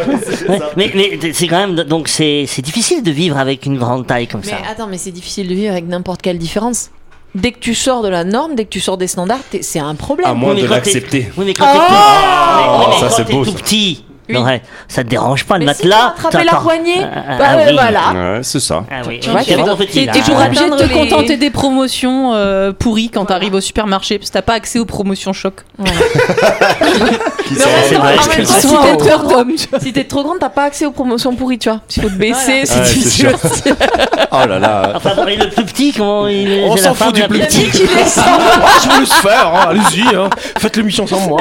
Ouais, 0.48 0.58
mais 0.76 0.90
mais 0.94 1.18
c'est 1.32 1.48
quand 1.48 1.58
même 1.58 1.74
donc 1.74 2.08
c'est 2.08 2.44
c'est 2.46 2.62
difficile 2.62 3.02
de 3.02 3.10
vivre 3.10 3.27
avec 3.36 3.66
une 3.66 3.76
grande 3.78 4.06
taille 4.06 4.26
comme 4.28 4.40
Mais 4.44 4.50
ça. 4.52 4.56
attends, 4.70 4.86
mais 4.86 4.98
c'est 4.98 5.10
difficile 5.10 5.48
de 5.48 5.54
vivre 5.54 5.72
avec 5.72 5.86
n'importe 5.86 6.22
quelle 6.22 6.38
différence. 6.38 6.90
Dès 7.34 7.52
que 7.52 7.58
tu 7.58 7.74
sors 7.74 8.02
de 8.02 8.08
la 8.08 8.24
norme, 8.24 8.54
dès 8.54 8.64
que 8.64 8.70
tu 8.70 8.80
sors 8.80 8.96
des 8.96 9.06
standards, 9.06 9.40
c'est 9.60 9.78
un 9.78 9.94
problème. 9.94 10.26
À 10.28 10.34
moins 10.34 10.54
Oui, 10.54 10.62
de 10.62 10.66
mais 10.66 10.68
l'accepter. 10.74 11.30
Oui, 11.36 11.44
mais 11.46 11.54
quand 11.54 11.66
t'es 11.66 11.78
tout, 11.78 11.84
Oh 11.90 12.76
oui, 12.80 12.86
mais 12.88 13.08
ça, 13.08 13.16
quand 13.16 13.24
t'es 13.24 13.32
beau, 13.32 13.44
tout 13.44 13.50
ça. 13.52 13.58
petit, 13.58 14.04
Oui. 14.28 14.36
ouais, 14.36 14.62
ça 14.88 15.04
te 15.04 15.08
dérange 15.08 15.44
pas 15.44 15.58
le 15.58 15.66
Mais 15.66 15.74
si 15.74 15.86
matelas? 15.86 16.08
attrapé 16.16 16.44
la 16.44 16.54
poignée, 16.56 17.02
Ah, 17.02 17.22
ah, 17.28 17.38
bah, 17.38 17.44
ah, 17.48 17.54
euh, 17.56 17.64
oui. 17.68 17.72
voilà. 17.74 18.12
Ouais, 18.34 18.40
c'est 18.42 18.60
ça. 18.60 18.84
Ah 18.90 19.02
oui, 19.06 19.20
Tu 19.20 19.30
vois, 19.30 19.42
tu 19.42 19.54
pourras 19.54 19.72
obligé 19.72 20.06
de 20.06 20.76
te 20.76 20.82
les- 20.84 20.88
contenter 20.94 21.36
des 21.36 21.50
promotions 21.50 22.32
euh, 22.34 22.72
pourries 22.72 23.10
quand 23.10 23.24
t'arrives 23.24 23.54
au 23.54 23.60
supermarché 23.60 24.18
parce 24.18 24.30
que 24.30 24.34
t'as 24.34 24.42
pas 24.42 24.54
accès 24.54 24.78
aux 24.78 24.84
promotions 24.84 25.32
choc. 25.32 25.54
Le 25.78 25.84
si 29.80 29.92
t'es 29.92 30.04
trop 30.04 30.22
grande, 30.22 30.34
t'es 30.38 30.40
t'as 30.40 30.48
pas 30.50 30.64
accès 30.64 30.86
aux 30.86 30.90
promotions 30.90 31.34
pourries, 31.34 31.58
tu 31.58 31.68
vois. 31.68 31.80
Il 31.96 32.02
faut 32.02 32.08
te 32.08 32.14
baisser, 32.14 32.62
c'est 32.64 32.78
Ouais, 32.78 32.84
difficile. 32.94 33.32
Oh 34.30 34.46
là 34.46 34.58
là. 34.58 34.92
Enfin, 34.96 35.10
le 35.26 35.48
plus 35.50 35.64
petit, 35.64 35.92
comment 35.92 36.26
il 36.26 36.50
est 36.52 36.64
On 36.64 36.76
s'en 36.76 36.94
fout 36.94 37.14
du 37.14 37.22
plus 37.24 37.40
petit. 37.40 37.68
Ah, 38.18 38.78
je 38.82 38.88
vous 38.90 39.00
laisse 39.00 39.12
faire, 39.14 39.52
hein, 39.54 39.66
allez-y, 39.70 40.02
hein. 40.14 40.28
faites 40.58 40.76
l'émission 40.76 41.06
sans 41.06 41.20
moi. 41.20 41.40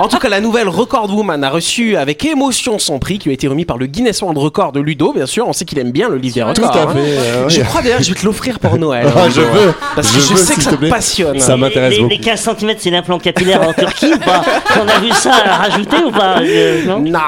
En 0.00 0.08
tout 0.08 0.18
cas, 0.18 0.28
la 0.28 0.40
nouvelle 0.40 0.68
Record 0.68 1.14
Woman 1.14 1.42
a 1.44 1.50
reçu 1.50 1.93
avec 1.96 2.24
émotion 2.24 2.78
son 2.78 2.98
prix 2.98 3.18
qui 3.18 3.24
lui 3.28 3.32
a 3.32 3.34
été 3.34 3.48
remis 3.48 3.64
par 3.64 3.78
le 3.78 3.86
Guinness 3.86 4.20
World 4.22 4.38
Record 4.38 4.72
de 4.72 4.80
Ludo, 4.80 5.12
bien 5.12 5.26
sûr. 5.26 5.46
On 5.48 5.52
sait 5.52 5.64
qu'il 5.64 5.78
aime 5.78 5.92
bien 5.92 6.08
le 6.08 6.16
livre 6.16 6.34
des 6.34 6.42
records. 6.42 6.70
Tout 6.72 6.78
à 6.78 6.82
hein. 6.82 6.94
fait. 6.94 6.98
euh, 7.00 7.48
Je 7.48 7.60
crois 7.62 7.82
d'ailleurs 7.82 7.98
que 7.98 8.04
je 8.04 8.12
vais 8.12 8.20
te 8.20 8.24
l'offrir 8.26 8.58
pour 8.58 8.76
Noël. 8.78 9.06
Ah, 9.16 9.24
hein, 9.24 9.28
je 9.34 9.40
Ludo, 9.40 9.52
veux. 9.52 9.68
hein. 9.68 9.74
Parce 9.94 10.10
que 10.10 10.20
Je 10.20 10.24
je, 10.26 10.30
veux, 10.34 10.36
sais 10.36 10.54
que 10.54 10.62
ça 10.62 10.70
te 10.76 10.86
passionne. 10.88 11.38
Ça 11.40 11.56
m'intéresse 11.56 11.96
beaucoup. 11.98 12.08
les 12.10 12.18
15 12.18 12.40
cm, 12.58 12.74
c'est 12.78 12.90
l'implant 12.90 13.18
capillaire 13.18 13.62
en 13.68 13.72
Turquie 13.72 14.12
ou 14.14 14.18
pas? 14.18 14.42
On 14.82 14.88
a 14.88 14.98
vu 15.00 15.10
ça 15.12 15.30
rajouté 15.32 15.96
ou 16.06 16.10
pas? 16.10 16.40
Euh, 16.40 16.84
non? 16.86 17.00
Non. 17.00 17.18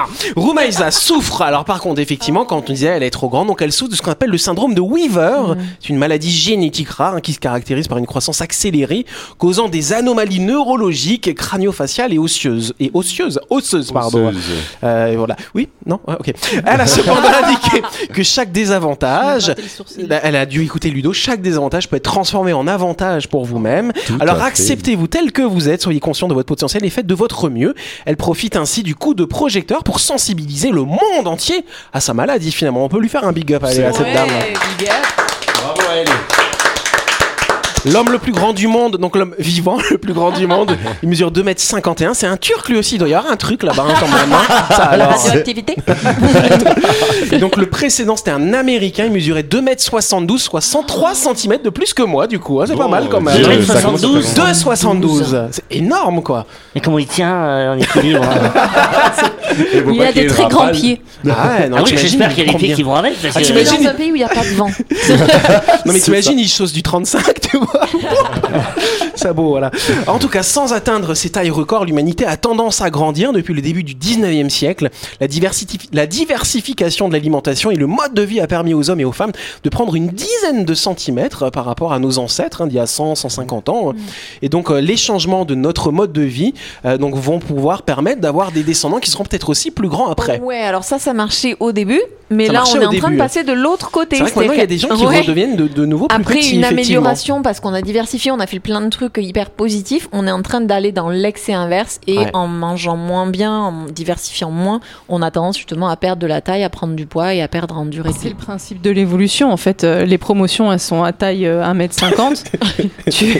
Souffre. 0.91 1.41
Alors 1.41 1.65
par 1.65 1.79
contre, 1.81 1.99
effectivement, 2.01 2.45
quand 2.45 2.57
on 2.69 2.73
disait 2.73 2.87
elle 2.87 3.03
est 3.03 3.09
trop 3.09 3.29
grande, 3.29 3.47
donc 3.47 3.61
elle 3.61 3.71
souffre 3.71 3.91
de 3.91 3.95
ce 3.95 4.01
qu'on 4.01 4.11
appelle 4.11 4.29
le 4.29 4.37
syndrome 4.37 4.73
de 4.73 4.81
Weaver. 4.81 5.55
C'est 5.79 5.89
une 5.89 5.97
maladie 5.97 6.31
génétique 6.31 6.89
rare 6.89 7.15
hein, 7.15 7.21
qui 7.21 7.33
se 7.33 7.39
caractérise 7.39 7.87
par 7.87 7.97
une 7.97 8.05
croissance 8.05 8.41
accélérée, 8.41 9.05
causant 9.37 9.67
des 9.69 9.93
anomalies 9.93 10.39
neurologiques, 10.39 11.33
crânio-faciales 11.35 12.13
et 12.13 12.17
osseuses. 12.19 12.73
Et 12.79 12.91
osseuses, 12.93 13.39
osseuses, 13.49 13.91
pardon. 13.91 14.27
Osseuse. 14.29 14.41
Euh, 14.83 15.13
voilà. 15.17 15.35
Oui, 15.53 15.69
non, 15.85 15.99
Ouais, 16.07 16.15
ok. 16.19 16.33
Elle 16.65 16.81
a 16.81 16.87
cependant 16.87 17.29
indiqué 17.43 17.81
que 18.13 18.23
chaque 18.23 18.51
désavantage, 18.51 19.53
elle 20.23 20.35
a 20.35 20.45
dû 20.45 20.63
écouter 20.63 20.89
Ludo, 20.89 21.13
chaque 21.13 21.41
désavantage 21.41 21.89
peut 21.89 21.95
être 21.97 22.03
transformé 22.03 22.53
en 22.53 22.67
avantage 22.67 23.27
pour 23.27 23.45
vous-même. 23.45 23.91
Alors 24.19 24.41
acceptez-vous 24.41 25.07
tel 25.07 25.31
que 25.31 25.41
vous 25.41 25.69
êtes, 25.69 25.81
soyez 25.81 25.99
conscient 25.99 26.27
de 26.27 26.33
votre 26.33 26.47
potentiel 26.47 26.85
et 26.85 26.89
faites 26.89 27.07
de 27.07 27.15
votre 27.15 27.49
mieux. 27.49 27.75
Elle 28.05 28.17
profite 28.17 28.55
ainsi 28.55 28.83
du 28.83 28.95
coup 28.95 29.13
de 29.13 29.25
projecteur 29.25 29.83
pour 29.83 29.99
sensibiliser 29.99 30.69
le 30.71 30.83
monde 30.83 31.27
entier 31.27 31.65
à 31.93 31.99
sa 31.99 32.13
maladie 32.13 32.51
finalement. 32.51 32.83
On 32.83 32.89
peut 32.89 32.99
lui 32.99 33.09
faire 33.09 33.25
un 33.25 33.31
big 33.31 33.53
up 33.53 33.63
allez, 33.63 33.83
à 33.83 33.93
cette 33.93 34.13
dame. 34.13 34.29
Bravo 35.55 35.81
à 35.89 35.95
elle. 35.95 36.07
L'homme 37.85 38.11
le 38.11 38.17
plus 38.17 38.31
grand 38.33 38.53
du 38.53 38.67
monde, 38.67 38.97
donc 38.97 39.15
l'homme 39.15 39.33
vivant 39.39 39.77
le 39.91 39.97
plus 39.97 40.13
grand 40.13 40.31
du 40.31 40.45
monde, 40.47 40.75
il 41.03 41.09
mesure 41.09 41.31
2m51. 41.31 42.13
C'est 42.13 42.27
un 42.27 42.35
turc 42.35 42.67
lui 42.69 42.77
aussi, 42.77 42.95
il 42.95 42.97
doit 42.97 43.07
y 43.07 43.13
avoir 43.13 43.31
un 43.31 43.37
truc 43.37 43.63
là-bas 43.63 43.85
hein, 43.87 43.93
quand 43.99 44.07
même. 44.07 44.33
hein. 44.33 44.65
Ça 44.75 44.97
La 44.97 45.07
radioactivité 45.07 45.75
Et 47.31 47.37
donc 47.37 47.55
le 47.55 47.67
précédent 47.67 48.15
c'était 48.15 48.31
un 48.31 48.53
américain, 48.53 49.05
il 49.05 49.11
mesurait 49.11 49.43
2m72, 49.43 50.37
soit 50.39 50.61
103 50.61 51.13
cm 51.15 51.59
de 51.63 51.69
plus 51.69 51.93
que 51.93 52.03
moi 52.03 52.27
du 52.27 52.39
coup. 52.39 52.61
hein. 52.61 52.65
C'est 52.67 52.75
pas 52.75 52.87
mal 52.87 53.07
quand 53.09 53.21
même. 53.21 53.63
ça 53.65 53.81
commence 53.81 54.03
à 54.03 54.07
2m72. 54.07 54.21
faire 54.23 54.93
longtemps. 54.93 55.07
2,72. 55.07 55.47
C'est 55.51 55.63
énorme 55.71 56.21
quoi. 56.23 56.45
Mais 56.75 56.81
comment 56.81 56.99
il 56.99 57.07
tient 57.07 57.33
euh, 57.35 57.73
en 57.73 57.77
équilibre 57.77 58.23
hein 58.23 58.51
Il 59.55 60.01
a 60.01 60.11
qu'il 60.11 60.21
y 60.21 60.25
ait 60.25 60.27
des 60.27 60.27
très 60.27 60.45
grands 60.47 60.59
rafale. 60.59 60.75
pieds. 60.75 61.01
Ah 61.29 61.29
ouais, 61.59 61.69
non, 61.69 61.77
Ah 61.77 61.81
oui, 61.81 61.85
t'imagines, 61.85 61.97
j'espère 62.09 62.33
qu'il 62.35 62.45
y 62.45 62.49
a 62.49 62.51
des 62.51 62.57
pieds 62.57 62.73
qui 62.73 62.83
vont 62.83 62.95
avec. 62.95 63.21
Parce 63.21 63.35
Ah, 63.35 63.39
que- 63.39 63.45
t'imagines- 63.45 63.83
Dans 63.83 63.89
un 63.89 63.93
pays 63.93 64.11
où 64.11 64.15
il 64.15 64.19
n'y 64.19 64.23
a 64.23 64.27
pas 64.29 64.41
de 64.43 64.55
vent. 64.55 64.69
Non 65.85 65.93
mais 65.93 65.99
t'imagines, 65.99 66.37
il 66.39 66.47
chose 66.49 66.73
du 66.73 66.83
35, 66.83 67.39
tu 67.41 67.57
vois. 67.57 67.66
Sabot, 69.15 69.49
voilà. 69.49 69.71
En 70.07 70.19
tout 70.19 70.29
cas, 70.29 70.43
sans 70.43 70.73
atteindre 70.73 71.13
ces 71.13 71.29
tailles 71.29 71.49
records, 71.49 71.85
l'humanité 71.85 72.25
a 72.25 72.37
tendance 72.37 72.81
à 72.81 72.89
grandir 72.89 73.33
depuis 73.33 73.53
le 73.53 73.61
début 73.61 73.83
du 73.83 73.95
19e 73.95 74.49
siècle. 74.49 74.89
La, 75.19 75.27
diversifi- 75.27 75.89
la 75.93 76.05
diversification 76.05 77.07
de 77.07 77.13
l'alimentation 77.13 77.71
et 77.71 77.75
le 77.75 77.87
mode 77.87 78.13
de 78.13 78.21
vie 78.21 78.39
a 78.39 78.47
permis 78.47 78.73
aux 78.73 78.89
hommes 78.89 78.99
et 78.99 79.05
aux 79.05 79.11
femmes 79.11 79.31
de 79.63 79.69
prendre 79.69 79.95
une 79.95 80.07
dizaine 80.09 80.65
de 80.65 80.73
centimètres 80.73 81.49
par 81.51 81.65
rapport 81.65 81.93
à 81.93 81.99
nos 81.99 82.19
ancêtres 82.19 82.61
hein, 82.61 82.67
d'il 82.67 82.75
y 82.77 82.79
a 82.79 82.87
100, 82.87 83.15
150 83.15 83.69
ans. 83.69 83.93
Et 84.41 84.49
donc, 84.49 84.69
euh, 84.69 84.79
les 84.79 84.97
changements 84.97 85.45
de 85.45 85.55
notre 85.55 85.91
mode 85.91 86.13
de 86.13 86.21
vie 86.21 86.53
euh, 86.85 86.97
donc, 86.97 87.15
vont 87.15 87.39
pouvoir 87.39 87.81
permettre 87.83 88.21
d'avoir 88.21 88.51
des 88.51 88.63
descendants 88.63 88.99
qui 88.99 89.09
seront 89.09 89.23
peut-être 89.23 89.49
aussi 89.49 89.71
plus 89.71 89.89
grands 89.89 90.09
après. 90.09 90.39
Ouais, 90.39 90.57
alors 90.59 90.83
ça, 90.83 90.99
ça 90.99 91.13
marchait 91.13 91.55
au 91.59 91.71
début, 91.71 92.01
mais 92.29 92.47
Ça 92.47 92.53
là, 92.53 92.63
on 92.71 92.81
est 92.81 92.85
en 92.85 92.93
train 92.93 93.11
de 93.11 93.17
passer 93.17 93.43
de 93.43 93.53
l'autre 93.53 93.91
côté. 93.91 94.17
C'est 94.17 94.23
vrai 94.23 94.31
que 94.31 94.39
maintenant, 94.39 94.53
il 94.53 94.59
y 94.59 94.61
a 94.63 94.67
des 94.67 94.77
gens 94.77 94.89
qui 94.89 95.05
Ouais. 95.05 95.21
redeviennent 95.21 95.55
de, 95.55 95.67
de 95.67 95.85
nouveau 95.85 96.07
plus 96.07 96.15
Après 96.15 96.35
petits, 96.35 96.55
une 96.57 96.65
amélioration, 96.65 97.41
parce 97.41 97.56
qu'on 97.59 97.73
a 97.73 97.81
diversifié, 97.81 98.31
on 98.31 98.39
a 98.39 98.47
fait 98.47 98.59
plein 98.59 98.81
de 98.81 98.89
trucs 98.89 99.17
hyper 99.17 99.49
positifs, 99.49 100.07
on 100.11 100.25
est 100.27 100.31
en 100.31 100.41
train 100.41 100.61
d'aller 100.61 100.91
dans 100.91 101.09
l'excès 101.09 101.53
inverse 101.53 101.99
et 102.07 102.17
Ouais. 102.19 102.29
en 102.33 102.47
mangeant 102.47 102.95
moins 102.97 103.27
bien, 103.27 103.51
en 103.57 103.85
diversifiant 103.85 104.51
moins, 104.51 104.79
on 105.09 105.21
a 105.21 105.31
tendance 105.31 105.57
justement 105.57 105.87
à 105.89 105.95
perdre 105.97 106.21
de 106.21 106.27
la 106.27 106.41
taille, 106.41 106.63
à 106.63 106.69
prendre 106.69 106.95
du 106.95 107.05
poids 107.05 107.33
et 107.33 107.41
à 107.41 107.47
perdre 107.47 107.77
en 107.77 107.83
C'est 107.85 107.89
dureté. 107.89 108.29
le 108.29 108.35
principe 108.35 108.81
de 108.81 108.89
l'évolution. 108.89 109.51
En 109.51 109.57
fait, 109.57 109.83
Euh, 109.83 110.05
les 110.05 110.17
promotions, 110.17 110.71
elles 110.73 110.79
sont 110.79 111.03
à 111.03 111.11
taille 111.13 111.45
euh, 111.45 111.63
1m50. 111.63 112.43
Tu- 113.11 113.39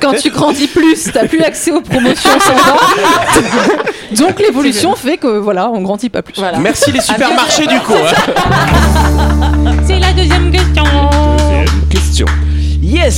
Quand 0.00 0.14
tu 0.14 0.30
grandis 0.30 0.66
plus, 0.68 1.10
t'as 1.12 1.26
plus 1.26 1.42
accès 1.42 1.70
aux 1.72 1.80
promotions 1.80 2.30
sans 2.40 2.54
Donc 4.24 4.38
l'évolution 4.40 4.94
fait 4.94 5.16
que 5.16 5.38
voilà, 5.38 5.70
on 5.70 5.80
grandit 5.82 6.08
pas 6.08 6.22
plus. 6.22 6.34
Voilà. 6.38 6.58
Merci 6.58 6.92
les 6.92 7.00
supermarchés 7.00 7.66
du 7.66 7.78
coup. 7.80 7.92
hein. 7.94 9.74
C'est 9.86 9.98
la 9.98 10.12
deuxième 10.12 10.23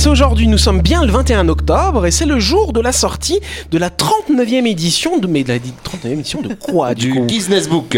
aujourd'hui 0.07 0.47
nous 0.47 0.57
sommes 0.57 0.81
bien 0.81 1.03
le 1.03 1.11
21 1.11 1.49
octobre 1.49 2.05
et 2.05 2.11
c'est 2.11 2.25
le 2.25 2.39
jour 2.39 2.73
de 2.73 2.79
la 2.81 2.91
sortie 2.91 3.39
de 3.71 3.77
la 3.77 3.89
39e 3.89 4.65
édition 4.65 5.17
de 5.17 5.27
mais 5.27 5.43
de 5.43 5.49
la 5.49 5.59
39e 5.59 6.11
édition 6.19 6.41
de 6.41 6.53
quoi 6.53 6.93
du, 6.95 7.19
Business 7.21 7.67
Book. 7.67 7.97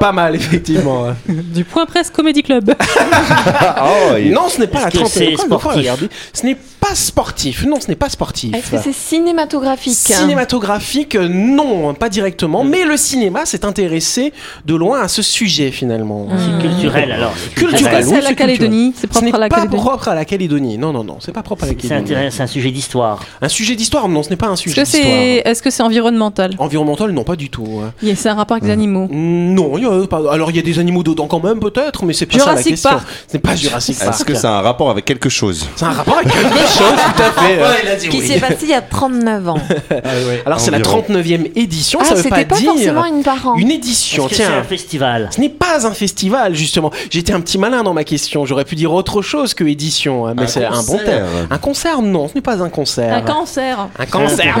Pas 0.00 0.12
mal 0.12 0.34
effectivement. 0.36 1.08
Du 1.28 1.64
Point 1.64 1.86
Presse 1.86 2.10
Comedy 2.10 2.42
Club. 2.42 2.74
oh, 3.82 4.16
et- 4.16 4.30
non, 4.30 4.48
ce 4.48 4.60
n'est 4.60 4.66
pas 4.66 4.80
la 4.82 4.88
Est-ce 4.88 4.98
que 4.98 5.04
39e. 5.04 5.08
c'est 5.08 5.34
Encore 5.34 5.42
une 5.42 5.48
fois, 5.48 5.58
sportif 5.58 5.78
regardez. 5.80 6.08
Ce 6.32 6.46
n'est 6.46 6.56
pas 6.88 6.94
sportif. 6.94 7.64
Non, 7.66 7.80
ce 7.80 7.88
n'est 7.88 7.96
pas 7.96 8.08
sportif. 8.08 8.54
Est-ce 8.54 8.70
que 8.70 8.76
c'est 8.82 8.92
cinématographique? 8.92 9.94
Cinématographique, 9.94 11.16
non, 11.16 11.94
pas 11.94 12.08
directement, 12.08 12.64
mais 12.64 12.84
le 12.84 12.96
cinéma 12.96 13.44
s'est 13.46 13.64
intéressé 13.64 14.32
de 14.64 14.74
loin 14.74 15.00
à 15.00 15.08
ce 15.08 15.22
sujet 15.22 15.70
finalement. 15.70 16.28
C'est 16.38 16.66
culturel 16.66 17.12
alors. 17.12 17.32
Culturel, 17.54 18.04
c'est 18.04 18.14
à 18.16 18.20
la 18.20 18.28
c'est 18.28 18.34
Calédonie? 18.34 18.92
C'est 18.96 19.12
Ce 19.12 19.20
n'est 19.20 19.30
propre 19.30 19.36
à 19.36 19.38
la 19.40 19.48
pas 19.48 19.56
Calédonie? 19.56 19.82
propre 19.82 20.08
à 20.08 20.14
la 20.14 20.24
Calédonie. 20.24 20.78
Non, 20.78 20.92
non, 20.92 21.04
non, 21.04 21.16
c'est 21.20 21.32
pas 21.32 21.42
propre 21.42 21.64
à 21.64 21.66
la 21.66 21.72
C'est 21.72 21.88
Calédonie. 21.88 22.30
c'est 22.30 22.42
un 22.42 22.46
sujet 22.46 22.70
d'histoire. 22.70 23.20
Un 23.42 23.48
sujet 23.48 23.74
d'histoire, 23.74 24.08
non, 24.08 24.22
ce 24.22 24.30
n'est 24.30 24.36
pas 24.36 24.48
un 24.48 24.56
sujet 24.56 24.84
c'est 24.84 24.98
d'histoire. 24.98 25.16
est-ce 25.52 25.62
que 25.62 25.70
c'est 25.70 25.82
environnemental? 25.82 26.54
Environnemental, 26.58 27.10
non, 27.12 27.24
pas 27.24 27.36
du 27.36 27.50
tout. 27.50 27.66
hein. 27.84 27.92
Il 28.02 28.08
y 28.08 28.10
a- 28.12 28.16
C'est 28.16 28.28
un 28.28 28.34
rapport 28.34 28.56
avec 28.56 28.64
les 28.64 28.72
animaux. 28.72 29.08
Non, 29.10 29.76
il 29.78 29.84
y 29.84 29.86
a 29.86 30.06
pas... 30.06 30.20
alors 30.32 30.50
il 30.50 30.56
y 30.56 30.60
a 30.60 30.62
des 30.62 30.78
animaux 30.78 31.02
dedans 31.02 31.26
quand 31.26 31.42
même 31.42 31.60
peut-être, 31.60 32.04
mais 32.04 32.12
c'est 32.12 32.26
pas 32.26 32.32
ça 32.38 32.38
la 32.38 32.50
Jurassic 32.52 32.72
question. 32.72 32.90
Park. 32.90 33.06
Ce 33.28 33.36
n'est 33.36 33.40
pas 33.40 33.56
Jurassic 33.56 33.98
Park. 33.98 34.10
Est-ce 34.14 34.24
que 34.24 34.34
ça 34.34 34.56
a 34.56 34.58
un 34.58 34.62
rapport 34.62 34.90
avec 34.90 35.04
quelque 35.04 35.28
chose? 35.28 35.66
C'est 35.76 35.84
un 35.84 35.90
rapport 35.90 36.16
avec 36.18 36.32
quelque 36.32 36.58
chose, 36.58 36.75
tout 36.76 37.22
à 37.22 37.30
fait. 37.42 37.58
euh. 37.60 38.08
Qui 38.10 38.20
s'est 38.26 38.40
passé 38.40 38.56
il 38.62 38.68
y 38.70 38.74
a 38.74 38.80
39 38.82 39.48
ans. 39.48 39.58
Alors 40.46 40.60
c'est 40.60 40.70
la 40.70 40.78
Environ. 40.78 41.04
39e 41.08 41.50
édition, 41.56 41.98
ah, 42.02 42.04
ça 42.04 42.14
veut 42.14 42.22
pas 42.22 42.28
c'était 42.36 42.44
pas, 42.46 42.56
dire 42.56 42.72
forcément 42.72 43.04
une 43.04 43.22
par 43.22 43.46
an. 43.48 43.54
une 43.56 43.70
édition. 43.70 44.24
Que 44.28 44.34
c'est 44.34 44.42
Tiens, 44.44 44.58
un 44.58 44.62
festival 44.62 45.28
ce 45.34 45.40
n'est 45.40 45.48
pas 45.48 45.86
un 45.86 45.92
festival 45.92 46.54
justement. 46.54 46.90
J'étais 47.10 47.32
un 47.32 47.40
petit 47.40 47.58
malin 47.58 47.82
dans 47.82 47.94
ma 47.94 48.04
question. 48.04 48.44
J'aurais 48.46 48.64
pu 48.64 48.74
dire 48.74 48.92
autre 48.92 49.22
chose 49.22 49.54
que 49.54 49.64
édition, 49.64 50.26
hein, 50.26 50.34
mais 50.36 50.46
c'est 50.46 50.64
un 50.64 50.70
bon 50.70 50.98
concert. 50.98 51.04
terme. 51.04 51.28
Un 51.50 51.58
concert, 51.58 52.02
non, 52.02 52.28
ce 52.28 52.34
n'est 52.34 52.40
pas 52.40 52.62
un 52.62 52.68
concert. 52.68 53.14
Un 53.14 53.20
cancer. 53.22 53.88
Un 53.98 54.06
concert. 54.06 54.58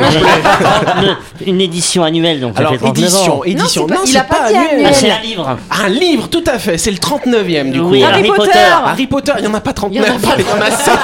Une- 1.46 1.60
édition 1.60 2.04
annuelle, 2.04 2.40
donc 2.40 2.52
ça 2.54 2.60
Alors 2.60 2.72
fait 2.72 2.78
39 2.78 3.04
édition, 3.04 3.38
ans. 3.40 3.44
édition. 3.44 3.86
Non, 3.86 3.96
c'est 4.04 4.04
pas- 4.04 4.04
il 4.06 4.12
c'est 4.12 4.18
a 4.18 4.24
pas 4.24 4.48
dit 4.48 4.54
Ah, 4.56 4.72
annuel. 4.74 4.94
c'est 4.94 5.10
un 5.10 5.20
livre. 5.20 5.56
Un 5.84 5.88
livre, 5.88 6.28
tout 6.28 6.44
à 6.46 6.58
fait. 6.58 6.78
C'est 6.78 6.90
le 6.90 6.98
39e 6.98 7.70
du 7.72 7.80
coup. 7.80 7.88
Oui, 7.88 8.02
Harry 8.04 8.20
Harry 8.20 8.28
Potter. 8.28 8.46
Potter. 8.46 8.58
Harry 8.84 9.06
Potter, 9.06 9.32
il 9.38 9.42
n'y 9.42 9.48
en 9.48 9.54
a 9.54 9.60
pas 9.60 9.72
39, 9.72 10.04
Il 10.04 10.08
y 10.08 10.12
en 10.12 10.16
a 10.16 10.18
pas 10.20 10.34
il 10.38 10.44
y 10.46 10.52
en 10.52 10.60
a 10.64 10.70
7. 10.70 10.94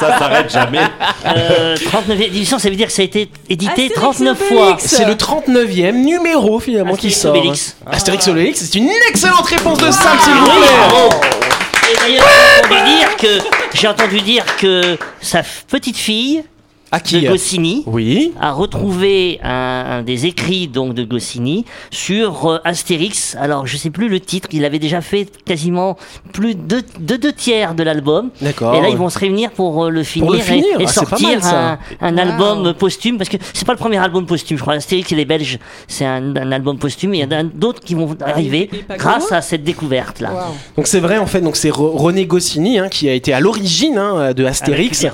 Ça 0.00 0.18
s'arrête 0.18 0.49
jamais. 0.50 0.80
Euh, 1.26 1.76
39e 1.76 2.20
édition, 2.22 2.58
ça 2.58 2.68
veut 2.70 2.76
dire 2.76 2.86
que 2.88 2.92
ça 2.92 3.02
a 3.02 3.04
été 3.04 3.28
édité 3.48 3.70
Astérix 3.70 3.94
39 3.94 4.40
et 4.40 4.44
fois. 4.44 4.62
Obélix. 4.68 4.84
C'est 4.86 5.04
le 5.04 5.14
39e 5.14 5.92
numéro 5.92 6.58
finalement 6.60 6.94
qui 6.96 7.08
Astérix 7.08 7.20
sort. 7.20 7.36
Obélix. 7.36 7.76
Astérix 7.90 8.28
Obélix, 8.28 8.60
c'est 8.60 8.78
une 8.78 8.90
excellente 9.08 9.46
réponse 9.46 9.78
de 9.78 9.90
Sam, 9.90 10.18
s'il 10.22 10.32
vous 10.34 10.46
Oui, 10.46 10.52
plaît. 10.58 11.92
Et 11.92 11.96
d'ailleurs, 11.96 12.24
j'ai 12.28 12.68
entendu 12.68 12.82
dire 12.84 13.16
que 13.16 13.38
j'ai 13.74 13.88
entendu 13.88 14.20
dire 14.20 14.44
que 14.58 14.96
sa 15.20 15.42
petite 15.68 15.96
fille 15.96 16.44
À 16.92 16.98
de 16.98 17.04
qui 17.04 17.20
Goscinny 17.24 17.84
Oui. 17.86 18.32
a 18.40 18.50
retrouvé 18.52 19.38
un, 19.44 19.84
un 19.98 20.02
des 20.02 20.26
écrits 20.26 20.66
donc 20.66 20.94
de 20.94 21.04
Goscinny 21.04 21.64
sur 21.90 22.46
euh, 22.46 22.58
Astérix. 22.64 23.36
Alors 23.40 23.66
je 23.66 23.76
sais 23.76 23.90
plus 23.90 24.08
le 24.08 24.18
titre. 24.18 24.48
Il 24.52 24.64
avait 24.64 24.80
déjà 24.80 25.00
fait 25.00 25.28
quasiment 25.44 25.96
plus 26.32 26.54
de, 26.56 26.82
de 26.98 27.16
deux 27.16 27.32
tiers 27.32 27.74
de 27.74 27.82
l'album. 27.84 28.30
D'accord. 28.40 28.74
Et 28.74 28.80
là 28.80 28.88
ils 28.88 28.96
vont 28.96 29.08
se 29.08 29.18
réunir 29.20 29.52
pour 29.52 29.84
euh, 29.84 29.90
le 29.90 30.02
finir, 30.02 30.32
le 30.32 30.38
et- 30.38 30.42
finir. 30.42 30.80
et, 30.80 30.84
Ah, 30.84 30.88
sortir 30.88 31.38
mal, 31.40 31.78
un, 32.00 32.08
un 32.08 32.12
Wow. 32.16 32.18
album 32.32 32.74
posthume 32.74 33.18
parce 33.18 33.30
que 33.30 33.36
c'est 33.52 33.64
pas 33.66 33.72
le 33.72 33.78
premier 33.78 33.98
album 33.98 34.26
posthume. 34.26 34.56
Je 34.56 34.62
crois 34.62 34.74
Astérix 34.74 35.12
et 35.12 35.14
les 35.14 35.24
Belges 35.24 35.58
c'est 35.86 36.04
un, 36.04 36.34
un 36.36 36.50
album 36.52 36.76
posthume. 36.78 37.14
Et 37.14 37.18
il 37.18 37.20
y 37.20 37.24
en 37.24 37.30
a 37.38 37.42
d'autres 37.44 37.80
qui 37.80 37.94
vont 37.94 38.16
arriver 38.20 38.68
et 38.72 38.76
pas 38.82 38.96
grâce 38.96 39.30
à 39.30 39.42
cette 39.42 39.62
découverte 39.62 40.20
là. 40.20 40.48
Donc 40.76 40.88
c'est 40.88 41.00
vrai 41.00 41.18
en 41.18 41.26
fait, 41.26 41.40
donc 41.40 41.54
c'est 41.56 41.70
Re- 41.70 41.96
René 41.96 42.26
Goscinny 42.26 42.78
hein, 42.80 42.88
qui 42.88 43.08
a 43.08 43.12
été 43.14 43.32
à 43.32 43.38
l'origine 43.38 43.96
hein, 43.96 44.32
de 44.32 44.44
Astérix. 44.44 45.06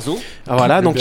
Ah, 0.48 0.56
voilà, 0.56 0.80
donc, 0.80 0.96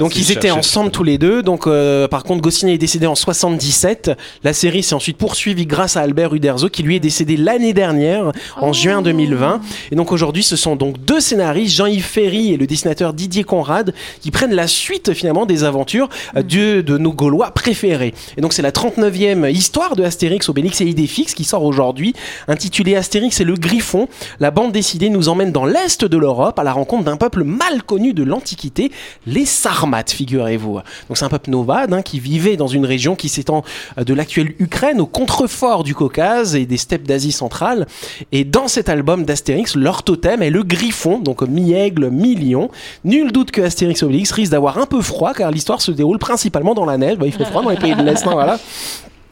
donc 0.00 0.15
ils 0.16 0.26
de 0.26 0.32
étaient 0.32 0.50
ensemble 0.50 0.90
tous 0.90 1.04
les 1.04 1.18
deux. 1.18 1.42
Donc 1.42 1.66
euh, 1.66 2.08
par 2.08 2.24
contre 2.24 2.40
Goscinny 2.40 2.72
est 2.72 2.78
décédé 2.78 3.06
en 3.06 3.14
77. 3.14 4.12
La 4.44 4.52
série 4.52 4.82
s'est 4.82 4.94
ensuite 4.94 5.16
poursuivie 5.16 5.66
grâce 5.66 5.96
à 5.96 6.00
Albert 6.00 6.34
Uderzo 6.34 6.68
qui 6.68 6.82
lui 6.82 6.96
est 6.96 7.00
décédé 7.00 7.36
l'année 7.36 7.72
dernière 7.72 8.32
en 8.56 8.72
juin 8.72 9.02
2020. 9.02 9.60
Et 9.92 9.96
donc 9.96 10.12
aujourd'hui 10.12 10.42
ce 10.42 10.56
sont 10.56 10.76
donc 10.76 10.98
deux 11.04 11.20
scénaristes, 11.20 11.76
Jean-Yves 11.76 12.04
Ferry 12.04 12.52
et 12.52 12.56
le 12.56 12.66
dessinateur 12.66 13.12
Didier 13.12 13.44
Conrad, 13.44 13.94
qui 14.20 14.30
prennent 14.30 14.54
la 14.54 14.66
suite 14.66 15.12
finalement 15.14 15.46
des 15.46 15.64
aventures 15.64 16.08
euh, 16.36 16.42
de, 16.42 16.80
de 16.80 16.98
nos 16.98 17.12
Gaulois 17.12 17.50
préférés. 17.50 18.14
Et 18.36 18.40
donc 18.40 18.52
c'est 18.52 18.62
la 18.62 18.72
39e 18.72 19.50
histoire 19.50 19.96
de 19.96 20.04
Astérix, 20.04 20.48
Obélix 20.48 20.80
et 20.80 20.86
Idéfix 20.86 21.34
qui 21.34 21.44
sort 21.44 21.64
aujourd'hui, 21.64 22.14
intitulée 22.48 22.96
Astérix 22.96 23.40
et 23.40 23.44
le 23.44 23.54
Griffon. 23.54 24.08
La 24.40 24.50
bande 24.50 24.72
dessinée 24.72 25.10
nous 25.10 25.28
emmène 25.28 25.52
dans 25.52 25.64
l'est 25.64 26.04
de 26.04 26.16
l'Europe 26.16 26.58
à 26.58 26.64
la 26.64 26.72
rencontre 26.72 27.04
d'un 27.04 27.16
peuple 27.16 27.44
mal 27.44 27.82
connu 27.82 28.12
de 28.12 28.22
l'Antiquité, 28.22 28.90
les 29.26 29.44
Sarmates, 29.44 30.05
figurez-vous. 30.10 30.74
Donc 30.74 31.16
c'est 31.16 31.24
un 31.24 31.28
peuple 31.28 31.50
nomade 31.50 31.92
hein, 31.92 32.02
qui 32.02 32.20
vivait 32.20 32.56
dans 32.56 32.66
une 32.66 32.86
région 32.86 33.16
qui 33.16 33.28
s'étend 33.28 33.64
euh, 33.98 34.04
de 34.04 34.14
l'actuelle 34.14 34.54
Ukraine 34.58 35.00
au 35.00 35.06
contrefort 35.06 35.84
du 35.84 35.94
Caucase 35.94 36.54
et 36.54 36.66
des 36.66 36.76
steppes 36.76 37.06
d'Asie 37.06 37.32
centrale. 37.32 37.86
Et 38.32 38.44
dans 38.44 38.68
cet 38.68 38.88
album 38.88 39.24
d'Astérix, 39.24 39.76
leur 39.76 40.02
totem 40.02 40.42
est 40.42 40.50
le 40.50 40.62
Griffon, 40.62 41.18
donc 41.18 41.42
mi-aigle, 41.42 42.10
mi-lion. 42.10 42.70
Nul 43.04 43.32
doute 43.32 43.50
que 43.50 43.62
Astérix 43.62 44.02
Obélix 44.02 44.32
risque 44.32 44.52
d'avoir 44.52 44.78
un 44.78 44.86
peu 44.86 45.00
froid 45.02 45.34
car 45.34 45.50
l'histoire 45.50 45.80
se 45.80 45.90
déroule 45.90 46.18
principalement 46.18 46.74
dans 46.74 46.84
la 46.84 46.98
neige. 46.98 47.18
Bah, 47.18 47.26
il 47.26 47.32
fait 47.32 47.44
froid 47.44 47.62
dans 47.62 47.70
les 47.70 47.76
pays 47.76 47.94
de 47.94 48.02
l'Est, 48.02 48.26
hein, 48.26 48.32
voilà. 48.32 48.58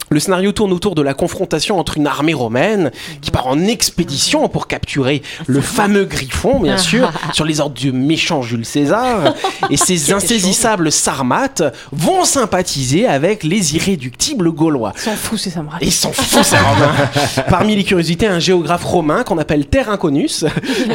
Le 0.09 0.19
scénario 0.19 0.51
tourne 0.51 0.71
autour 0.71 0.95
de 0.95 1.01
la 1.01 1.13
confrontation 1.13 1.79
entre 1.79 1.97
une 1.97 2.07
armée 2.07 2.33
romaine 2.33 2.91
qui 3.21 3.31
part 3.31 3.47
en 3.47 3.59
expédition 3.65 4.47
pour 4.49 4.67
capturer 4.67 5.21
le 5.47 5.61
fameux 5.61 6.05
Griffon, 6.05 6.59
bien 6.59 6.77
sûr, 6.91 7.11
sur 7.33 7.45
les 7.45 7.59
ordres 7.59 7.75
du 7.75 7.91
méchant 7.91 8.41
Jules 8.41 8.65
César. 8.65 9.33
Et 9.69 9.77
ces 9.77 10.13
insaisissables 10.13 10.91
sarmates 10.91 11.63
vont 11.91 12.23
sympathiser 12.23 13.07
avec 13.07 13.43
les 13.43 13.75
irréductibles 13.75 14.51
Gaulois. 14.51 14.93
S'en 14.95 15.11
fout, 15.15 15.39
c'est 15.39 15.49
ça 15.49 15.61
me 15.63 15.69
Et 15.81 15.85
ils 15.87 15.91
s'en 15.91 16.11
foutent, 16.11 16.43
ces 16.43 16.57
Romains. 16.57 16.95
Parmi 17.49 17.75
les 17.75 17.83
curiosités, 17.83 18.27
un 18.27 18.39
géographe 18.39 18.83
romain 18.83 19.23
qu'on 19.23 19.37
appelle 19.37 19.65
Terre 19.65 19.89
Inconnus, 19.89 20.45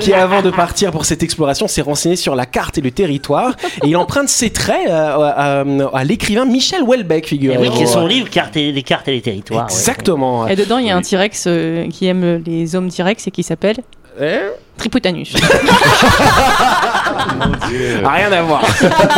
qui 0.00 0.12
avant 0.12 0.42
de 0.42 0.50
partir 0.50 0.90
pour 0.92 1.04
cette 1.04 1.22
exploration 1.22 1.66
s'est 1.68 1.82
renseigné 1.82 2.16
sur 2.16 2.34
la 2.36 2.46
carte 2.46 2.78
et 2.78 2.80
le 2.80 2.90
territoire, 2.90 3.54
et 3.82 3.88
il 3.88 3.96
emprunte 3.96 4.28
ses 4.28 4.50
traits 4.50 4.88
euh, 4.88 5.16
à, 5.18 5.60
à- 5.60 5.64
à 5.98 6.04
l'écrivain 6.04 6.44
Michel 6.44 6.82
Houellebecq, 6.82 7.26
figurez-vous. 7.26 7.62
oui, 7.62 7.70
qui 7.70 7.82
est 7.82 7.86
son 7.86 8.06
livre 8.06 8.28
carte 8.30 8.56
et, 8.56 8.70
les 8.72 8.82
cartes 8.82 8.99
et 9.06 9.12
les 9.12 9.20
territoires. 9.22 9.66
ouais. 9.66 9.72
Exactement. 9.72 10.46
Et 10.48 10.56
dedans, 10.56 10.78
il 10.78 10.86
y 10.86 10.90
a 10.90 10.96
un 10.96 11.02
T-Rex 11.02 11.44
euh, 11.46 11.88
qui 11.88 12.06
aime 12.06 12.42
les 12.46 12.74
hommes 12.76 12.90
T-Rex 12.90 13.26
et 13.26 13.30
qui 13.30 13.42
s'appelle 13.42 13.76
Hein? 14.20 14.40
Tripotanus. 14.76 15.34
Ah, 18.04 18.10
Rien 18.14 18.32
à 18.32 18.42
voir. 18.42 18.62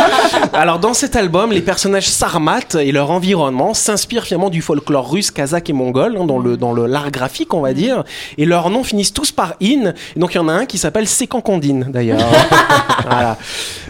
Alors 0.53 0.79
dans 0.79 0.93
cet 0.93 1.15
album, 1.15 1.51
les 1.51 1.61
personnages 1.61 2.07
sarmates 2.07 2.75
et 2.75 2.91
leur 2.91 3.11
environnement 3.11 3.73
s'inspirent 3.73 4.23
finalement 4.23 4.49
du 4.49 4.61
folklore 4.61 5.09
russe, 5.11 5.31
kazakh 5.31 5.69
et 5.69 5.73
mongol 5.73 6.17
hein, 6.19 6.25
dans 6.25 6.39
le 6.39 6.57
dans 6.57 6.73
le 6.73 6.85
l'art 6.85 7.11
graphique 7.11 7.53
on 7.53 7.61
va 7.61 7.73
dire. 7.73 8.03
Et 8.37 8.45
leurs 8.45 8.69
noms 8.69 8.83
finissent 8.83 9.13
tous 9.13 9.31
par 9.31 9.53
in. 9.61 9.93
Et 10.15 10.19
donc 10.19 10.33
il 10.33 10.37
y 10.37 10.39
en 10.39 10.47
a 10.49 10.53
un 10.53 10.65
qui 10.65 10.77
s'appelle 10.77 11.07
Sécancondine 11.07 11.87
d'ailleurs. 11.89 12.19
voilà. 13.03 13.37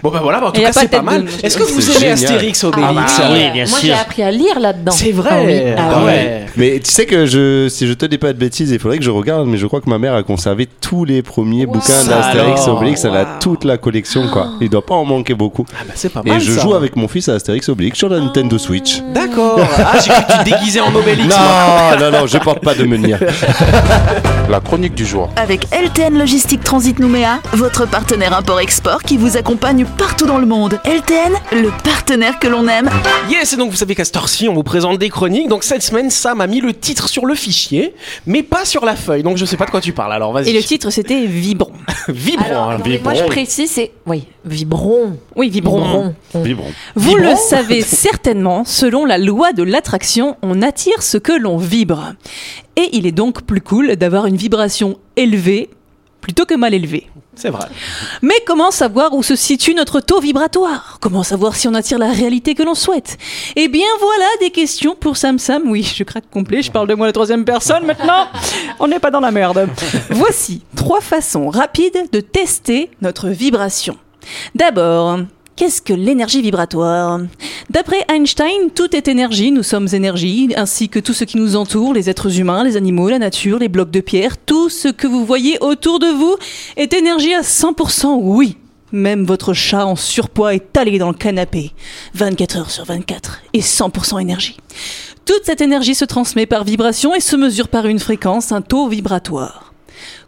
Bon 0.01 0.09
ben 0.09 0.19
voilà, 0.21 0.39
bah, 0.39 0.47
en 0.47 0.51
tout 0.51 0.61
Et 0.61 0.63
cas 0.63 0.73
c'est 0.73 0.87
pas 0.89 1.01
mal. 1.01 1.25
Est-ce 1.41 1.57
que 1.57 1.63
vous 1.63 1.97
aimez. 1.97 2.11
Astérix 2.11 2.63
Obélix 2.63 3.13
Ah 3.17 3.21
bah, 3.21 3.29
oui, 3.33 3.51
bien 3.51 3.65
Moi 3.65 3.79
j'ai 3.81 3.93
appris 3.93 4.23
à 4.23 4.31
lire 4.31 4.59
là-dedans. 4.59 4.91
C'est 4.91 5.11
vrai. 5.11 5.29
Ah 5.31 5.41
oui. 5.45 5.73
Ah 5.77 5.91
Ah 5.95 6.05
ouais. 6.05 6.45
Mais 6.55 6.79
tu 6.79 6.91
sais 6.91 7.05
que 7.05 7.25
je, 7.25 7.67
si 7.69 7.87
je 7.87 7.93
te 7.93 8.05
dis 8.05 8.17
pas 8.17 8.33
de 8.33 8.37
bêtises, 8.37 8.71
il 8.71 8.79
faudrait 8.79 8.97
que 8.97 9.03
je 9.03 9.09
regarde, 9.11 9.47
mais 9.47 9.57
je 9.57 9.65
crois 9.67 9.81
que 9.81 9.89
ma 9.89 9.97
mère 9.99 10.13
a 10.13 10.23
conservé 10.23 10.67
tous 10.81 11.05
les 11.05 11.21
premiers 11.21 11.65
bouquins 11.65 12.03
d'Astérix. 12.05 12.67
Obélix. 12.67 13.05
Elle 13.05 13.15
a 13.15 13.25
toute 13.39 13.63
la 13.63 13.77
collection, 13.83 14.27
quoi. 14.29 14.49
Il 14.61 14.69
doit 14.69 14.85
pas 14.85 14.95
en 14.95 15.05
manquer 15.05 15.33
beaucoup. 15.35 15.65
Ah 15.73 15.83
bah 15.87 15.93
c'est 15.95 16.09
pas 16.11 16.21
Et 16.25 16.39
je 16.39 16.53
ça. 16.53 16.61
joue 16.61 16.73
avec 16.73 16.95
mon 16.95 17.07
fils 17.07 17.29
à 17.29 17.33
Astérix 17.33 17.69
Obélix 17.69 17.97
sur 17.97 18.09
la 18.09 18.19
Nintendo 18.19 18.57
Switch. 18.57 19.01
D'accord. 19.13 19.59
Ah, 19.77 19.99
j'ai 20.03 20.09
cru 20.11 20.23
que 20.23 20.31
tu 20.31 20.37
te 20.39 20.43
déguisais 20.57 20.79
en 20.79 20.95
Obélix. 20.95 21.27
moi. 21.27 21.95
Non, 21.99 22.11
non, 22.11 22.19
non, 22.19 22.27
je 22.27 22.37
porte 22.39 22.63
pas 22.63 22.73
de 22.73 22.85
menhir. 22.85 23.19
La 24.49 24.59
chronique 24.59 24.93
du 24.93 25.05
jour. 25.05 25.29
Avec 25.35 25.67
LTN 25.71 26.17
Logistique 26.17 26.63
Transit 26.63 26.99
Nouméa, 26.99 27.39
votre 27.53 27.87
partenaire 27.87 28.37
import-export 28.37 29.03
qui 29.03 29.17
vous 29.17 29.37
accompagne 29.37 29.85
partout 29.97 30.25
dans 30.25 30.37
le 30.37 30.45
monde. 30.45 30.79
LTN, 30.85 31.33
le 31.53 31.69
partenaire 31.83 32.39
que 32.39 32.47
l'on 32.47 32.67
aime. 32.67 32.89
Yes, 33.29 33.53
et 33.53 33.57
donc 33.57 33.71
vous 33.71 33.77
savez 33.77 33.95
qu'à 33.95 34.05
cette 34.05 34.15
heure-ci, 34.17 34.47
on 34.49 34.53
vous 34.53 34.63
présente 34.63 34.99
des 34.99 35.09
chroniques. 35.09 35.47
Donc 35.47 35.63
cette 35.63 35.81
semaine, 35.81 36.09
Sam 36.09 36.41
a 36.41 36.47
mis 36.47 36.59
le 36.61 36.73
titre 36.73 37.07
sur 37.09 37.25
le 37.25 37.35
fichier, 37.35 37.95
mais 38.25 38.43
pas 38.43 38.65
sur 38.65 38.85
la 38.85 38.95
feuille. 38.95 39.23
Donc 39.23 39.37
je 39.37 39.45
sais 39.45 39.57
pas 39.57 39.65
de 39.65 39.71
quoi 39.71 39.81
tu 39.81 39.93
parles. 39.93 40.13
Alors 40.13 40.33
vas-y. 40.33 40.49
Et 40.49 40.53
le 40.53 40.61
titre, 40.63 40.89
c'était 40.89 41.25
Vibron. 41.25 41.71
Vibrant. 42.09 42.45
Alors, 42.45 42.71
non, 42.73 42.77
mais 42.85 42.99
moi 43.03 43.13
je 43.13 43.19
vibrant. 43.19 43.27
précise, 43.29 43.71
c'est. 43.73 43.91
Oui, 44.05 44.27
vibron. 44.45 45.17
Oui, 45.35 45.49
Vibron. 45.49 46.13
Vibrant. 46.35 46.71
Vous 46.95 47.15
le 47.15 47.35
savez 47.35 47.81
certainement, 47.81 48.65
selon 48.65 49.05
la 49.05 49.17
loi 49.17 49.51
de 49.51 49.63
l'attraction, 49.63 50.37
on 50.43 50.61
attire 50.61 51.01
ce 51.01 51.17
que 51.17 51.33
l'on 51.33 51.57
vibre. 51.57 52.13
Et 52.75 52.89
il 52.93 53.07
est 53.07 53.11
donc 53.11 53.43
plus 53.43 53.61
cool 53.61 53.95
d'avoir 53.95 54.27
une 54.27 54.35
vibration 54.35 54.97
élevée 55.15 55.69
plutôt 56.23 56.45
que 56.45 56.55
mal 56.55 56.73
élevée. 56.73 57.09
C'est 57.35 57.49
vrai. 57.49 57.65
Mais 58.21 58.35
comment 58.47 58.71
savoir 58.71 59.13
où 59.13 59.21
se 59.23 59.35
situe 59.35 59.73
notre 59.75 59.99
taux 59.99 60.21
vibratoire? 60.21 60.97
Comment 61.01 61.21
savoir 61.23 61.55
si 61.55 61.67
on 61.67 61.73
attire 61.73 61.99
la 61.99 62.11
réalité 62.11 62.55
que 62.55 62.63
l'on 62.63 62.75
souhaite? 62.75 63.17
Eh 63.55 63.67
bien 63.67 63.87
voilà 63.99 64.25
des 64.39 64.49
questions 64.49 64.95
pour 64.95 65.17
Sam 65.17 65.37
Sam. 65.37 65.63
Oui, 65.65 65.83
je 65.83 66.03
craque 66.03 66.29
complet, 66.31 66.61
je 66.61 66.71
parle 66.71 66.87
de 66.87 66.93
moi 66.93 67.07
la 67.07 67.13
troisième 67.13 67.43
personne 67.43 67.85
maintenant. 67.85 68.27
On 68.79 68.87
n'est 68.87 68.99
pas 68.99 69.11
dans 69.11 69.19
la 69.19 69.31
merde. 69.31 69.67
Voici 70.11 70.63
trois 70.75 71.01
façons 71.01 71.49
rapides 71.49 72.07
de 72.11 72.21
tester 72.21 72.89
notre 73.01 73.27
vibration. 73.27 73.97
D'abord, 74.55 75.19
qu'est-ce 75.57 75.81
que 75.81 75.93
l'énergie 75.93 76.41
vibratoire? 76.41 77.19
D'après 77.69 78.05
Einstein, 78.09 78.71
tout 78.75 78.93
est 78.95 79.07
énergie, 79.07 79.51
nous 79.51 79.63
sommes 79.63 79.87
énergie, 79.93 80.53
ainsi 80.55 80.89
que 80.89 80.99
tout 80.99 81.13
ce 81.13 81.23
qui 81.23 81.37
nous 81.37 81.55
entoure, 81.55 81.93
les 81.93 82.09
êtres 82.09 82.39
humains, 82.39 82.63
les 82.63 82.75
animaux, 82.75 83.09
la 83.09 83.19
nature, 83.19 83.57
les 83.57 83.69
blocs 83.69 83.91
de 83.91 84.01
pierre, 84.01 84.37
tout 84.37 84.69
ce 84.69 84.89
que 84.89 85.07
vous 85.07 85.25
voyez 85.25 85.57
autour 85.61 85.99
de 85.99 86.07
vous 86.07 86.35
est 86.75 86.93
énergie 86.93 87.33
à 87.33 87.41
100%, 87.41 88.19
oui. 88.21 88.57
Même 88.91 89.25
votre 89.25 89.53
chat 89.53 89.85
en 89.85 89.95
surpoids 89.95 90.53
est 90.53 90.77
allé 90.77 90.99
dans 90.99 91.07
le 91.07 91.15
canapé, 91.15 91.71
24 92.13 92.57
heures 92.57 92.69
sur 92.69 92.85
24, 92.85 93.41
et 93.53 93.61
100% 93.61 94.21
énergie. 94.21 94.57
Toute 95.25 95.45
cette 95.45 95.61
énergie 95.61 95.95
se 95.95 96.05
transmet 96.05 96.45
par 96.45 96.65
vibration 96.65 97.15
et 97.15 97.21
se 97.21 97.35
mesure 97.35 97.69
par 97.69 97.87
une 97.87 97.99
fréquence, 97.99 98.51
un 98.51 98.61
taux 98.61 98.89
vibratoire. 98.89 99.72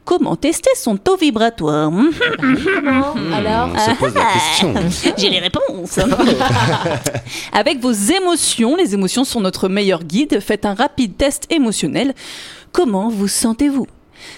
Comment 0.05 0.35
tester 0.35 0.69
son 0.75 0.97
taux 0.97 1.17
vibratoire 1.17 1.91
Alors 3.33 3.69
On 3.73 3.79
se 3.79 3.97
pose 3.97 4.13
la 4.13 4.25
question. 4.33 4.73
J'ai 5.17 5.29
les 5.31 5.39
réponses. 5.39 5.99
Avec 7.51 7.79
vos 7.79 7.91
émotions, 7.91 8.75
les 8.75 8.93
émotions 8.93 9.23
sont 9.23 9.41
notre 9.41 9.67
meilleur 9.67 10.03
guide. 10.03 10.39
Faites 10.41 10.65
un 10.65 10.75
rapide 10.75 11.17
test 11.17 11.47
émotionnel. 11.51 12.13
Comment 12.71 13.09
vous 13.09 13.27
sentez-vous? 13.27 13.87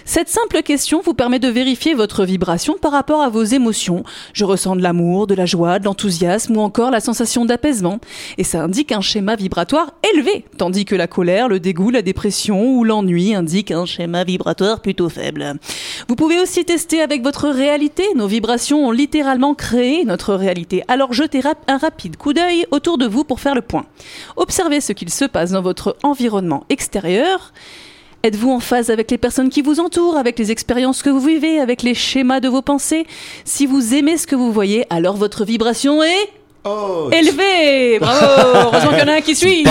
Cette 0.05 0.29
simple 0.29 0.61
question 0.63 1.01
vous 1.01 1.13
permet 1.13 1.39
de 1.39 1.47
vérifier 1.47 1.93
votre 1.93 2.25
vibration 2.25 2.75
par 2.79 2.91
rapport 2.91 3.21
à 3.21 3.29
vos 3.29 3.43
émotions. 3.43 4.03
Je 4.33 4.45
ressens 4.45 4.75
de 4.75 4.81
l'amour, 4.81 5.27
de 5.27 5.35
la 5.35 5.45
joie, 5.45 5.79
de 5.79 5.85
l'enthousiasme 5.85 6.57
ou 6.57 6.61
encore 6.61 6.91
la 6.91 6.99
sensation 6.99 7.45
d'apaisement. 7.45 7.99
Et 8.37 8.43
ça 8.43 8.61
indique 8.63 8.91
un 8.91 9.01
schéma 9.01 9.35
vibratoire 9.35 9.93
élevé, 10.13 10.45
tandis 10.57 10.85
que 10.85 10.95
la 10.95 11.07
colère, 11.07 11.47
le 11.47 11.59
dégoût, 11.59 11.89
la 11.89 12.01
dépression 12.01 12.65
ou 12.65 12.83
l'ennui 12.83 13.33
indiquent 13.33 13.71
un 13.71 13.85
schéma 13.85 14.23
vibratoire 14.23 14.81
plutôt 14.81 15.09
faible. 15.09 15.55
Vous 16.07 16.15
pouvez 16.15 16.39
aussi 16.39 16.65
tester 16.65 17.01
avec 17.01 17.23
votre 17.23 17.49
réalité. 17.49 18.03
Nos 18.15 18.27
vibrations 18.27 18.87
ont 18.87 18.91
littéralement 18.91 19.55
créé 19.55 20.05
notre 20.05 20.33
réalité. 20.33 20.83
Alors 20.87 21.13
jetez 21.13 21.41
un 21.67 21.77
rapide 21.77 22.17
coup 22.17 22.33
d'œil 22.33 22.65
autour 22.71 22.97
de 22.97 23.05
vous 23.05 23.23
pour 23.23 23.39
faire 23.39 23.55
le 23.55 23.61
point. 23.61 23.85
Observez 24.35 24.81
ce 24.81 24.93
qu'il 24.93 25.09
se 25.09 25.25
passe 25.25 25.51
dans 25.51 25.61
votre 25.61 25.97
environnement 26.03 26.65
extérieur. 26.69 27.53
Êtes-vous 28.23 28.51
en 28.51 28.59
phase 28.59 28.89
avec 28.89 29.11
les 29.11 29.17
personnes 29.17 29.49
qui 29.49 29.61
vous 29.61 29.79
entourent, 29.79 30.17
avec 30.17 30.39
les 30.39 30.51
expériences 30.51 31.03
que 31.03 31.09
vous 31.09 31.19
vivez, 31.19 31.59
avec 31.59 31.83
les 31.83 31.93
schémas 31.93 32.39
de 32.39 32.49
vos 32.49 32.61
pensées? 32.61 33.05
Si 33.45 33.65
vous 33.65 33.93
aimez 33.93 34.17
ce 34.17 34.27
que 34.27 34.35
vous 34.35 34.51
voyez, 34.51 34.85
alors 34.89 35.15
votre 35.15 35.45
vibration 35.45 36.01
est 36.03 36.29
Oh, 36.67 37.09
élevée 37.11 37.99
Bravo 37.99 38.25
Heureusement 38.55 38.89
qu'il 38.89 38.99
y 38.99 39.03
en 39.03 39.07
a 39.07 39.13
un 39.13 39.21
qui 39.21 39.35
suit 39.35 39.63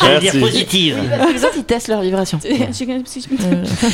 J'allais 0.00 0.20
dire 0.20 0.32
positive. 0.40 0.98
les 1.32 1.44
autres 1.44 1.54
ils 1.56 1.64
testent 1.64 1.88
leur 1.88 2.00
vibration. 2.02 2.38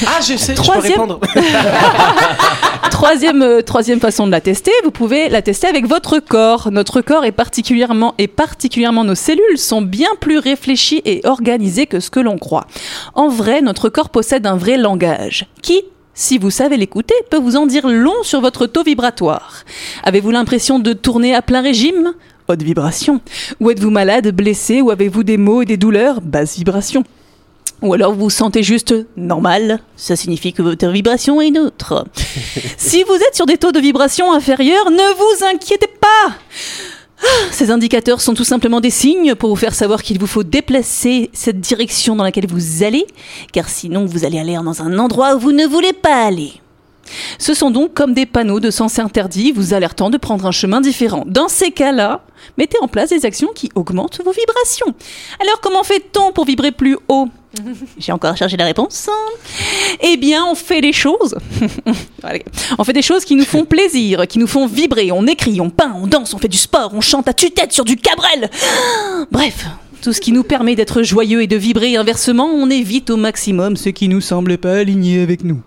Ah, 0.07 0.21
je 0.21 0.37
sais. 0.37 0.53
Je 0.53 0.57
peux 0.57 0.63
Troisième. 0.63 0.93
répondre. 0.93 1.21
troisième, 2.91 3.43
euh, 3.43 3.63
troisième 3.63 4.01
façon 4.01 4.27
de 4.27 4.33
la 4.33 4.41
tester, 4.41 4.73
vous 4.85 4.91
pouvez 4.91 5.29
la 5.29 5.43
tester 5.43 5.67
avec 5.67 5.87
votre 5.87 6.19
corps. 6.19 6.71
Notre 6.71 7.01
corps 7.01 7.25
est 7.25 7.33
particulièrement, 7.33 8.15
et 8.19 8.27
particulièrement 8.29 9.05
nos 9.05 9.15
cellules 9.15 9.59
sont 9.59 9.83
bien 9.83 10.09
plus 10.21 10.39
réfléchies 10.39 11.03
et 11.05 11.21
organisées 11.25 11.87
que 11.87 12.01
ce 12.01 12.11
que 12.11 12.21
l'on 12.21 12.39
croit. 12.39 12.67
En 13.15 13.29
vrai, 13.29 13.61
notre 13.61 13.89
corps 13.89 14.11
possède 14.11 14.47
un 14.47 14.57
vrai 14.57 14.77
langage 14.77 15.47
qui, 15.63 15.83
si 16.19 16.37
vous 16.37 16.51
savez 16.51 16.77
l'écouter, 16.77 17.15
peut 17.31 17.39
vous 17.39 17.55
en 17.55 17.65
dire 17.65 17.87
long 17.87 18.25
sur 18.25 18.41
votre 18.41 18.67
taux 18.67 18.83
vibratoire. 18.83 19.63
Avez-vous 20.03 20.33
l'impression 20.33 20.81
de 20.81 20.93
tourner 20.93 21.33
à 21.33 21.43
plein 21.43 21.63
régime? 21.63 22.13
Haute 22.49 22.63
vibration. 22.63 23.21
Ou 23.61 23.71
êtes-vous 23.71 23.91
malade, 23.91 24.35
blessé, 24.35 24.81
ou 24.81 24.91
avez-vous 24.91 25.23
des 25.23 25.37
maux 25.37 25.63
et 25.63 25.65
des 25.65 25.77
douleurs? 25.77 26.21
Basse 26.21 26.57
vibration. 26.57 27.05
Ou 27.83 27.95
alors 27.95 28.15
vous 28.15 28.23
vous 28.23 28.31
sentez 28.31 28.65
juste 28.65 28.93
normal, 29.17 29.79
ça 29.95 30.17
signifie 30.17 30.53
que 30.53 30.63
votre 30.63 30.89
vibration 30.89 31.41
est 31.41 31.53
neutre. 31.53 32.05
si 32.77 33.05
vous 33.05 33.15
êtes 33.15 33.37
sur 33.37 33.47
des 33.47 33.57
taux 33.57 33.71
de 33.71 33.79
vibration 33.79 34.33
inférieurs, 34.33 34.91
ne 34.91 34.97
vous 35.17 35.45
inquiétez 35.45 35.87
pas. 36.01 36.35
Ah, 37.23 37.27
Ces 37.51 37.71
indicateurs 37.71 38.21
sont 38.21 38.35
tout 38.35 38.45
simplement 38.45 38.81
des 38.81 38.91
signes 38.91 39.35
pour 39.35 39.51
vous 39.51 39.57
faire 39.57 39.75
savoir 39.75 40.03
qu'il 40.03 40.19
vous 40.19 40.27
faut 40.27 40.45
déplacer 40.45 41.31
cette 41.33 41.61
direction 41.61 42.17
dans 42.17 42.25
laquelle 42.25 42.47
vous 42.47 42.83
allez, 42.83 43.07
car 43.53 43.69
sinon 43.69 44.07
vous 44.07 44.25
allez 44.25 44.39
aller 44.39 44.55
dans 44.55 44.83
un 44.83 44.99
endroit 44.99 45.35
où 45.35 45.39
vous 45.39 45.53
ne 45.53 45.67
voulez 45.67 45.93
pas 45.93 46.27
aller. 46.27 46.53
Ce 47.39 47.55
sont 47.55 47.71
donc 47.71 47.95
comme 47.95 48.13
des 48.13 48.27
panneaux 48.27 48.61
de 48.61 48.71
sens 48.71 48.99
interdits 48.99 49.53
vous 49.53 49.75
alertant 49.75 50.11
de 50.11 50.19
prendre 50.19 50.47
un 50.47 50.53
chemin 50.53 50.81
différent. 50.81 51.25
Dans 51.27 51.49
ces 51.49 51.71
cas-là, 51.71 52.23
mettez 52.57 52.79
en 52.81 52.89
place 52.89 53.11
des 53.11 53.25
actions 53.25 53.51
qui 53.55 53.71
augmentent 53.75 54.21
vos 54.25 54.33
vibrations. 54.33 54.95
Alors 55.41 55.61
comment 55.61 55.83
fait-on 55.83 56.33
pour 56.33 56.45
vibrer 56.45 56.73
plus 56.73 56.99
haut? 57.09 57.29
J'ai 57.99 58.13
encore 58.13 58.37
cherché 58.37 58.57
la 58.57 58.65
réponse. 58.65 59.09
Eh 60.03 60.17
bien, 60.17 60.45
on 60.45 60.55
fait 60.55 60.81
les 60.81 60.93
choses. 60.93 61.37
On 62.79 62.85
fait 62.85 62.93
des 62.93 63.03
choses 63.03 63.25
qui 63.25 63.35
nous 63.35 63.45
font 63.45 63.65
plaisir, 63.69 64.27
qui 64.27 64.39
nous 64.39 64.47
font 64.47 64.67
vibrer. 64.67 65.11
On 65.13 65.27
écrit, 65.27 65.61
on 65.61 65.71
peint, 65.71 65.95
on 65.97 66.07
danse, 66.07 66.35
on 66.35 66.39
fait 66.39 66.49
du 66.49 66.59
sport, 66.59 66.91
on 66.95 67.01
chante 67.01 67.29
à 67.29 67.33
tue-tête 67.33 67.73
sur 67.73 67.85
du 67.85 67.97
cabrel. 67.97 68.51
Bref, 69.31 69.67
tout 70.03 70.13
ce 70.13 70.21
qui 70.21 70.33
nous 70.33 70.43
permet 70.43 70.75
d'être 70.75 71.03
joyeux 71.03 71.43
et 71.43 71.47
de 71.47 71.57
vibrer. 71.57 71.97
Inversement, 71.97 72.47
on 72.47 72.71
évite 72.71 73.11
au 73.11 73.17
maximum 73.17 73.77
ce 73.77 73.89
qui 73.89 74.09
nous 74.09 74.21
semble 74.21 74.59
pas 74.59 74.75
aligné 74.75 75.23
avec 75.23 75.45
nous. 75.45 75.63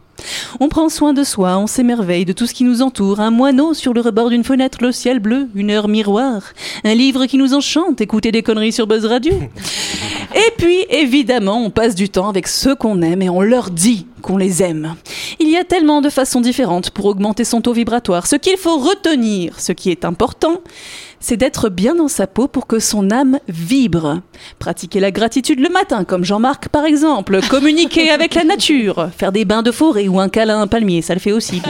On 0.60 0.70
prend 0.70 0.90
soin 0.90 1.14
de 1.14 1.24
soi, 1.24 1.58
on 1.58 1.68
s'émerveille 1.68 2.26
de 2.26 2.34
tout 2.34 2.48
ce 2.48 2.54
qui 2.54 2.64
nous 2.64 2.82
entoure. 2.82 3.20
Un 3.20 3.32
moineau 3.32 3.74
sur 3.74 3.94
le 3.94 4.02
rebord 4.02 4.30
d'une 4.30 4.44
fenêtre, 4.44 4.80
le 4.82 4.92
ciel 4.92 5.20
bleu, 5.20 5.48
une 5.56 5.72
heure 5.72 5.88
miroir, 5.88 6.54
un 6.84 6.94
livre 6.94 7.26
qui 7.26 7.38
nous 7.38 7.54
enchante, 7.54 8.02
écouter 8.02 8.32
des 8.32 8.44
conneries 8.44 8.72
sur 8.72 8.88
Buzz 8.88 9.06
Radio. 9.06 9.34
Et 10.36 10.52
puis, 10.58 10.86
évidemment, 10.90 11.64
on 11.64 11.70
passe 11.70 11.96
du 11.96 12.10
temps 12.10 12.30
avec 12.30 12.48
ceux 12.48 12.76
qu'on 12.76 13.02
aime 13.02 13.22
et 13.22 13.30
on 13.30 13.42
leur 13.42 13.70
dit 13.70 14.08
qu'on 14.22 14.38
les 14.38 14.64
aime. 14.64 14.96
Il 15.40 15.50
y 15.50 15.58
a 15.58 15.64
tellement 15.64 16.02
de 16.02 16.10
façons 16.10 16.40
différentes 16.40 16.92
pour 16.92 17.06
augmenter 17.06 17.44
son 17.44 17.60
taux 17.62 17.74
vibratoire. 17.74 18.28
Ce 18.28 18.38
qu'il 18.38 18.58
faut 18.58 18.78
retenir, 18.78 19.60
ce 19.60 19.74
qui 19.74 19.90
est 19.90 20.06
important, 20.06 20.62
c'est 21.22 21.38
d'être 21.38 21.70
bien 21.70 21.96
dans 21.96 22.10
sa 22.10 22.28
peau 22.28 22.48
pour 22.50 22.68
que 22.68 22.80
son 22.80 23.12
âme 23.12 23.40
vibre. 23.48 24.20
Pratiquer 24.60 25.00
la 25.00 25.12
gratitude 25.12 25.62
le 25.62 25.70
matin, 25.70 26.04
comme 26.04 26.26
Jean-Marc 26.26 26.68
par 26.68 26.84
exemple. 26.84 27.40
Communiquer 27.48 28.10
avec 28.12 28.34
la 28.34 28.44
nature. 28.44 29.10
Faire 29.16 29.32
des 29.32 29.46
bains 29.46 29.62
de 29.62 29.72
forêt 29.72 30.08
ou 30.08 30.20
un 30.20 30.28
câlin 30.28 30.60
à 30.60 30.62
un 30.64 30.68
palmier, 30.68 31.02
ça 31.02 31.14
le 31.14 31.20
fait 31.20 31.32
aussi. 31.32 31.62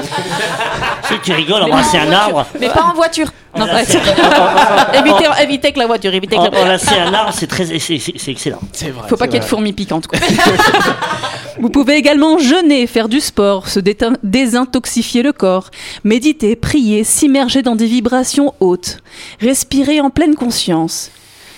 Si 1.04 1.14
tu 1.24 1.34
rigoles, 1.34 1.62
embrasser 1.62 1.98
un 1.98 2.12
arbre. 2.12 2.48
Mais 2.60 2.70
pas 2.70 2.86
en 2.86 2.94
voiture. 2.94 3.32
Non, 3.58 3.66
bref. 3.66 3.96
évitez, 4.94 5.26
évitez 5.44 5.72
que 5.74 5.80
la 5.80 5.88
voiture, 5.88 6.14
évitez 6.14 6.36
que 6.38 6.42
la 6.42 6.48
Embrasser 6.48 6.96
un 6.98 7.14
arbre, 7.14 7.34
c'est 7.38 7.48
très, 7.48 7.66
c'est- 7.66 7.80
c'est 8.00 8.14
c'est 8.18 8.32
excellent. 8.32 8.60
C'est 8.72 8.90
vrai. 8.92 9.08
Faut 9.10 9.18
pas 9.18 9.26
qu'il 9.26 9.36
y 9.36 9.38
ait 9.38 9.42
de 9.42 9.46
fourmis 9.46 9.74
piquantes. 9.74 10.08
Quoi. 10.08 10.20
Vous 11.60 11.70
pouvez 11.70 11.96
également 11.96 12.40
jeûner, 12.40 12.88
faire 12.88 13.10
du 13.10 13.20
sport, 13.20 13.68
se 13.68 13.80
désintoxifier 14.24 15.22
le 15.22 15.34
corps, 15.34 15.70
méditer, 16.04 16.56
prier, 16.56 17.04
s'immerger 17.04 17.62
dans 17.62 17.76
des 17.76 17.86
vibrations 17.88 18.54
hautes, 18.62 19.00
respirer 19.42 20.00
en 20.02 20.10
pleine 20.10 20.36
conscience. 20.36 21.12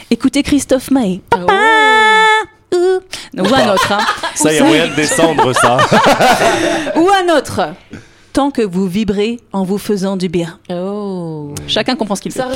Écoutez 0.10 0.44
Christophe 0.44 0.90
Maé. 0.92 1.22
Papa 1.30 1.54
Ouh. 2.74 3.00
Ou 3.40 3.54
un 3.54 3.74
autre. 3.74 3.92
hein. 3.92 4.00
Ça, 4.36 4.52
y 4.52 4.58
a 4.58 4.64
moyen 4.64 4.88
de 4.88 4.96
descendre, 4.96 5.54
ça. 5.54 5.78
Ou 6.96 7.08
un 7.08 7.38
autre. 7.38 7.62
Tant 8.34 8.50
que 8.50 8.64
vous 8.64 8.88
vibrez 8.88 9.40
en 9.54 9.64
vous 9.64 9.78
faisant 9.78 10.18
du 10.18 10.28
bien. 10.28 10.58
Oh. 10.72 10.93
Chacun 11.68 11.96
comprend 11.96 12.16
ce 12.16 12.22
qu'il 12.22 12.32
fait. 12.32 12.42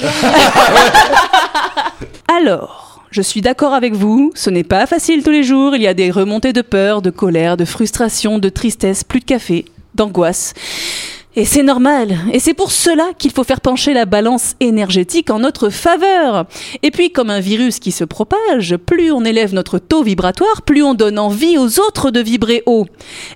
Alors, 2.27 3.01
Je 3.09 3.21
suis 3.21 3.39
d'accord 3.41 3.73
avec 3.73 3.93
vous, 3.93 4.31
ce 4.35 4.49
n'est 4.49 4.65
pas 4.65 4.85
facile 4.85 5.23
tous 5.23 5.31
les 5.31 5.43
jours, 5.43 5.75
il 5.75 5.81
y 5.81 5.87
a 5.87 5.93
des 5.93 6.11
remontées 6.11 6.51
de 6.51 6.61
peur, 6.61 7.01
de 7.01 7.09
colère, 7.09 7.55
de 7.55 7.63
frustration, 7.63 8.37
de 8.37 8.49
tristesse, 8.49 9.05
plus 9.05 9.21
de 9.21 9.25
café, 9.25 9.63
d'angoisse. 9.95 10.53
Et 11.37 11.45
c'est 11.45 11.61
normal. 11.61 12.17
Et 12.33 12.39
c'est 12.39 12.55
pour 12.55 12.71
cela 12.71 13.11
qu'il 13.17 13.31
faut 13.31 13.43
faire 13.43 13.61
pencher 13.61 13.93
la 13.93 14.05
balance 14.05 14.55
énergétique 14.59 15.29
en 15.29 15.37
notre 15.37 15.69
faveur. 15.69 16.47
Et 16.81 16.89
puis, 16.89 17.11
comme 17.11 17.29
un 17.29 17.39
virus 17.39 17.79
qui 17.79 17.91
se 17.91 18.03
propage, 18.03 18.75
plus 18.75 19.11
on 19.11 19.23
élève 19.23 19.53
notre 19.53 19.77
taux 19.77 20.01
vibratoire, 20.01 20.63
plus 20.63 20.81
on 20.81 20.95
donne 20.95 21.19
envie 21.19 21.59
aux 21.59 21.79
autres 21.79 22.09
de 22.09 22.19
vibrer 22.19 22.63
haut. 22.65 22.87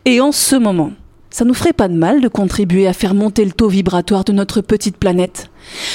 Et 0.05 0.19
en 0.19 0.31
ce 0.31 0.55
moment, 0.55 0.93
ça 1.31 1.45
nous 1.45 1.53
ferait 1.53 1.73
pas 1.73 1.87
de 1.87 1.93
mal 1.93 2.21
de 2.21 2.27
contribuer 2.27 2.87
à 2.87 2.93
faire 2.93 3.13
monter 3.13 3.45
le 3.45 3.51
taux 3.51 3.69
vibratoire 3.69 4.23
de 4.25 4.33
notre 4.33 4.61
petite 4.61 4.97
planète. 4.97 5.49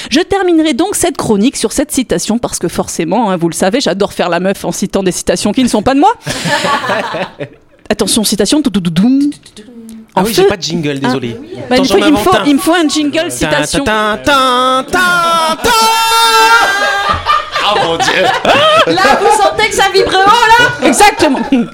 Je 0.09 0.19
terminerai 0.19 0.73
donc 0.73 0.95
cette 0.95 1.15
chronique 1.15 1.55
sur 1.55 1.71
cette 1.71 1.91
citation 1.91 2.39
parce 2.39 2.57
que 2.57 2.67
forcément, 2.67 3.29
hein, 3.29 3.37
vous 3.37 3.47
le 3.47 3.53
savez, 3.53 3.79
j'adore 3.79 4.13
faire 4.13 4.29
la 4.29 4.39
meuf 4.39 4.65
en 4.65 4.71
citant 4.71 5.03
des 5.03 5.11
citations 5.11 5.51
qui 5.51 5.63
ne 5.63 5.69
sont 5.69 5.83
pas 5.83 5.93
de 5.93 5.99
moi. 5.99 6.13
Attention, 7.89 8.23
citation. 8.23 8.61
Ah 10.15 10.23
oui, 10.25 10.33
j'ai 10.33 10.45
pas 10.45 10.57
de 10.57 10.61
jingle, 10.63 10.99
désolé. 10.99 11.37
Bah, 11.69 11.75
invente 11.79 12.27
un. 12.35 12.45
il 12.45 12.55
me 12.55 12.59
faut 12.59 12.73
un 12.73 12.87
jingle 12.89 13.31
citation. 13.31 13.85
Ah 17.69 17.75
mon 17.85 17.97
dieu 17.97 18.23
Là, 18.93 19.19
vous 19.19 19.41
sentez 19.41 19.69
que 19.69 19.75
ça 19.75 19.89
vibre 19.93 20.11
haut, 20.11 20.83
là 20.83 20.87
Exactement. 20.87 21.41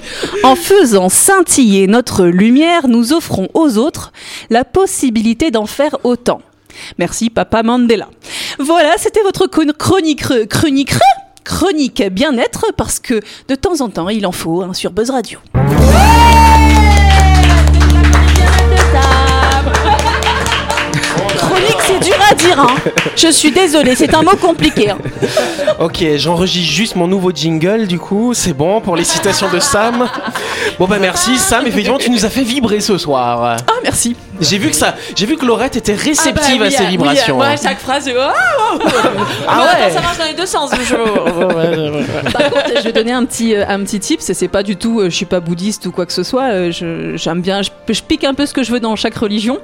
En 0.43 0.55
faisant 0.55 1.09
scintiller 1.09 1.87
notre 1.87 2.25
lumière, 2.25 2.87
nous 2.87 3.13
offrons 3.13 3.47
aux 3.53 3.77
autres 3.77 4.11
la 4.49 4.65
possibilité 4.65 5.51
d'en 5.51 5.65
faire 5.65 5.97
autant. 6.03 6.41
Merci 6.97 7.29
Papa 7.29 7.63
Mandela. 7.63 8.09
Voilà, 8.59 8.95
c'était 8.97 9.21
votre 9.21 9.47
chronique 9.47 9.77
chronique 10.49 10.93
chronique 11.43 12.03
bien-être 12.09 12.65
parce 12.75 12.99
que 12.99 13.19
de 13.47 13.55
temps 13.55 13.81
en 13.81 13.89
temps, 13.89 14.09
il 14.09 14.25
en 14.25 14.31
faut 14.31 14.61
hein, 14.61 14.73
sur 14.73 14.91
Buzz 14.91 15.11
Radio. 15.11 15.39
C'est 21.99 22.05
dur 22.05 22.15
à 22.29 22.33
dire. 22.35 22.59
Hein. 22.59 22.75
Je 23.15 23.27
suis 23.31 23.51
désolée, 23.51 23.95
c'est 23.95 24.13
un 24.13 24.21
mot 24.21 24.35
compliqué. 24.39 24.89
hein. 24.91 24.97
Ok, 25.79 26.03
j'enregistre 26.17 26.71
juste 26.73 26.95
mon 26.95 27.07
nouveau 27.07 27.31
jingle, 27.31 27.87
du 27.87 27.99
coup, 27.99 28.33
c'est 28.33 28.53
bon 28.53 28.81
pour 28.81 28.95
les 28.95 29.03
citations 29.03 29.49
de 29.51 29.59
Sam. 29.59 30.09
Bon 30.79 30.87
bah 30.87 30.97
merci 30.99 31.37
Sam, 31.37 31.65
effectivement 31.67 31.97
tu 31.97 32.09
nous 32.09 32.25
as 32.25 32.29
fait 32.29 32.43
vibrer 32.43 32.79
ce 32.79 32.97
soir. 32.97 33.57
Ah, 33.67 33.73
merci. 33.83 34.15
J'ai 34.43 34.57
vu 34.57 34.69
que 34.69 34.75
ça, 34.75 34.95
j'ai 35.15 35.25
vu 35.25 35.37
que 35.37 35.45
Laurette 35.45 35.75
était 35.75 35.93
réceptive 35.95 36.35
Ah 36.37 36.57
bah 36.59 36.65
oui, 36.67 36.75
à 36.75 36.77
ces 36.77 36.83
oui, 36.83 36.89
vibrations. 36.91 37.35
moi, 37.37 37.55
chaque 37.61 37.79
phrase, 37.79 38.09
oh, 38.13 38.19
oh, 38.19 38.79
oh. 38.83 38.87
Ah 39.47 39.61
ouais. 39.61 39.67
attends, 39.85 39.95
ça 39.95 40.01
marche 40.01 40.17
dans 40.17 40.25
les 40.25 40.33
deux 40.33 40.45
sens. 40.45 40.71
je- 40.87 40.93
Par 42.31 42.49
contre, 42.51 42.71
je 42.77 42.81
vais 42.83 42.91
donner 42.91 43.11
un 43.11 43.25
petit, 43.25 43.55
euh, 43.55 43.65
un 43.67 43.79
petit 43.83 43.99
tip. 43.99 44.19
C'est 44.21 44.47
pas 44.47 44.63
du 44.63 44.75
tout, 44.75 44.99
euh, 44.99 45.09
je 45.09 45.15
suis 45.15 45.25
pas 45.25 45.39
bouddhiste 45.39 45.85
ou 45.85 45.91
quoi 45.91 46.05
que 46.05 46.13
ce 46.13 46.23
soit. 46.23 46.43
euh, 46.51 46.71
je- 46.71 47.15
J'aime 47.15 47.41
bien, 47.41 47.61
je, 47.61 47.69
je 47.89 48.01
pique 48.01 48.23
un 48.23 48.33
peu 48.33 48.45
ce 48.45 48.53
que 48.53 48.63
je 48.63 48.71
veux 48.71 48.79
dans 48.79 48.95
chaque 48.95 49.15
religion. 49.15 49.59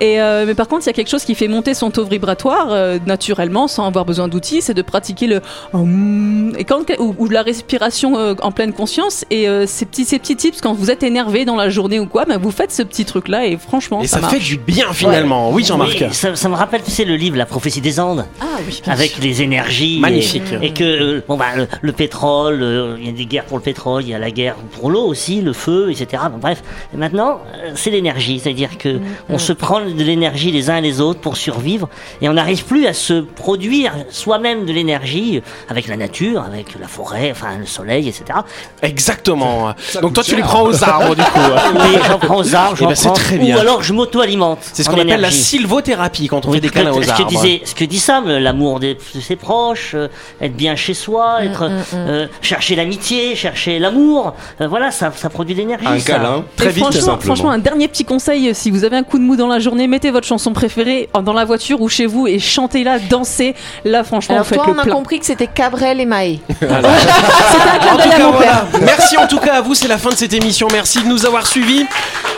Et 0.00 0.20
euh, 0.20 0.44
mais 0.46 0.54
par 0.54 0.68
contre, 0.68 0.82
il 0.84 0.86
y 0.86 0.90
a 0.90 0.92
quelque 0.92 1.10
chose 1.10 1.24
qui 1.24 1.34
fait 1.34 1.48
monter 1.48 1.74
son 1.74 1.90
taux 1.90 2.04
vibratoire 2.04 2.68
euh, 2.70 2.98
naturellement, 3.06 3.68
sans 3.68 3.86
avoir 3.86 4.04
besoin 4.04 4.28
d'outils, 4.28 4.62
c'est 4.62 4.74
de 4.74 4.82
pratiquer 4.82 5.26
le 5.26 5.40
hum, 5.72 6.52
et 6.58 6.64
quand 6.64 6.82
ou, 6.98 7.14
ou 7.18 7.28
la 7.28 7.42
respiration 7.42 8.18
euh, 8.18 8.34
en 8.42 8.52
pleine 8.52 8.72
conscience. 8.72 9.24
Et 9.30 9.46
ces 9.66 9.86
petits, 9.86 10.04
ces 10.04 10.18
petits 10.18 10.36
tips 10.36 10.60
quand 10.60 10.72
vous 10.72 10.90
êtes 10.90 11.02
énervé 11.02 11.44
dans 11.44 11.56
la 11.56 11.68
journée 11.68 12.00
ou 12.00 12.06
quoi, 12.06 12.24
ben, 12.24 12.38
vous 12.38 12.50
faites 12.50 12.72
ce 12.72 12.82
petit 12.82 13.04
truc 13.04 13.28
là 13.28 13.46
et 13.46 13.56
franchement, 13.56 14.02
Et 14.02 14.06
ça, 14.06 14.15
ça, 14.16 14.20
marche. 14.20 14.34
fait 14.34 14.40
du 14.40 14.56
bien 14.58 14.92
finalement. 14.92 15.50
Oui 15.50 15.64
Jean-Marc. 15.64 15.96
Oui, 16.00 16.06
ça, 16.12 16.34
ça 16.36 16.48
me 16.48 16.54
rappelle, 16.54 16.82
tu 16.82 16.90
sais, 16.90 17.04
le 17.04 17.16
livre 17.16 17.36
La 17.36 17.46
prophétie 17.46 17.80
des 17.80 18.00
Andes, 18.00 18.26
Ah 18.40 18.45
oui. 18.66 18.80
avec 18.86 19.18
les 19.18 19.42
énergies. 19.42 19.98
Magnifique. 20.00 20.42
Et, 20.62 20.66
et 20.66 20.72
que, 20.72 20.84
euh, 20.84 21.24
bon, 21.26 21.36
bah, 21.36 21.46
le, 21.56 21.68
le 21.80 21.92
pétrole, 21.92 22.62
euh, 22.62 22.96
il 22.98 23.06
y 23.06 23.08
a 23.08 23.12
des 23.12 23.26
guerres 23.26 23.44
pour 23.44 23.56
le 23.58 23.62
pétrole, 23.62 24.02
il 24.02 24.10
y 24.10 24.14
a 24.14 24.18
la 24.18 24.30
guerre 24.30 24.56
pour 24.78 24.90
l'eau 24.90 25.04
aussi, 25.06 25.40
le 25.42 25.52
feu, 25.52 25.90
etc. 25.90 26.24
Bon, 26.30 26.38
bref, 26.38 26.62
Et 26.94 26.96
maintenant, 26.96 27.40
euh, 27.56 27.70
c'est 27.74 27.90
l'énergie. 27.90 28.38
C'est-à-dire 28.40 28.78
que 28.78 28.98
on 29.28 29.38
se 29.38 29.52
prend 29.52 29.80
de 29.80 30.02
l'énergie 30.04 30.50
les 30.52 30.70
uns 30.70 30.76
et 30.76 30.80
les 30.82 31.00
autres 31.00 31.20
pour 31.20 31.36
survivre 31.36 31.88
et 32.20 32.28
on 32.28 32.34
n'arrive 32.34 32.64
plus 32.64 32.86
à 32.86 32.92
se 32.92 33.20
produire 33.20 33.92
soi-même 34.10 34.64
de 34.66 34.72
l'énergie 34.72 35.42
avec 35.68 35.88
la 35.88 35.96
nature, 35.96 36.42
avec 36.42 36.78
la 36.80 36.88
forêt, 36.88 37.30
enfin, 37.30 37.58
le 37.58 37.66
soleil, 37.66 38.08
etc. 38.08 38.38
Exactement. 38.82 39.74
Donc 40.00 40.14
toi 40.14 40.22
tu 40.22 40.36
les 40.36 40.42
prends 40.42 40.62
aux 40.62 40.82
arbres 40.84 41.14
du 41.14 41.22
coup. 41.22 41.28
Oui, 41.74 41.98
j'en 42.06 42.18
prends 42.18 42.38
aux 42.38 42.54
arbres, 42.54 42.76
Eh 42.76 42.82
j'en 42.84 42.88
ben, 42.88 42.94
c'est 42.94 43.06
prends. 43.08 43.14
très 43.14 43.38
bien. 43.38 43.56
Ou 43.56 43.60
alors 43.60 43.82
je 43.82 43.92
m'auto-alimente. 43.92 44.58
C'est 44.72 44.82
ce 44.82 44.88
qu'on 44.90 44.98
appelle 45.00 45.20
la 45.20 45.30
sylvothérapie 45.30 46.28
quand 46.28 46.46
on 46.46 46.50
Oui, 46.50 46.56
fait 46.56 46.60
des 46.62 46.68
câlins 46.70 46.92
aux 46.92 47.02
ce 47.02 47.10
arbres. 47.10 47.24
que 47.24 47.28
disait, 47.28 47.62
ce 47.64 47.74
que 47.74 47.84
dit 47.84 47.98
Sam, 47.98 48.26
l'amour 48.46 48.78
de 48.80 48.96
ses 49.20 49.34
proches, 49.36 49.92
euh, 49.94 50.06
être 50.40 50.56
bien 50.56 50.76
chez 50.76 50.94
soi, 50.94 51.44
être 51.44 51.68
euh, 51.94 52.26
chercher 52.42 52.76
l'amitié, 52.76 53.34
chercher 53.34 53.78
l'amour, 53.80 54.34
euh, 54.60 54.68
voilà, 54.68 54.90
ça, 54.92 55.12
ça 55.14 55.28
produit 55.30 55.54
de 55.54 55.60
l'énergie. 55.60 55.84
Un 55.86 55.98
ça. 55.98 56.12
câlin, 56.12 56.44
Et 56.56 56.56
très 56.56 56.68
vite, 56.70 56.78
franchement, 56.84 57.00
simplement. 57.00 57.20
franchement, 57.34 57.50
un 57.50 57.58
dernier 57.58 57.88
petit 57.88 58.04
conseil, 58.04 58.48
euh, 58.48 58.52
si 58.54 58.70
vous 58.70 58.84
avez 58.84 58.96
un 58.96 59.02
coup 59.02 59.18
de 59.18 59.24
mou 59.24 59.34
dans 59.36 59.48
la 59.48 59.58
journée, 59.58 59.88
mettez 59.88 60.10
votre 60.12 60.26
chanson 60.26 60.52
préférée 60.52 61.08
dans 61.24 61.32
la 61.32 61.44
voiture 61.44 61.80
ou 61.80 61.88
chez 61.88 62.06
vous 62.06 62.26
et 62.28 62.38
chantez-la, 62.38 62.98
dansez. 63.00 63.54
Là, 63.84 64.04
franchement, 64.04 64.36
Alors 64.36 64.44
vous 64.44 64.50
faites 64.50 64.58
toi, 64.58 64.66
le 64.68 64.74
on 64.74 64.78
a 64.78 64.84
plein. 64.84 64.92
compris 64.94 65.18
que 65.18 65.26
c'était 65.26 65.48
Cabrel 65.48 66.00
et 66.00 66.06
Maë. 66.06 66.38
C'était 66.48 66.72
un 66.72 67.78
clin 67.78 67.92
En 67.92 67.96
tout 67.96 68.02
d'œil 68.02 68.12
à 68.12 68.16
cas, 68.16 68.22
mon 68.24 68.30
voilà. 68.32 68.66
père. 68.70 68.80
Merci 68.82 69.16
en 69.18 69.26
tout 69.26 69.38
cas 69.38 69.54
à 69.54 69.60
vous, 69.60 69.74
c'est 69.74 69.88
la 69.88 69.98
fin 69.98 70.10
de 70.10 70.14
cette 70.14 70.32
émission. 70.34 70.68
Merci 70.72 71.02
de 71.02 71.08
nous 71.08 71.26
avoir 71.26 71.46
suivis. 71.46 71.84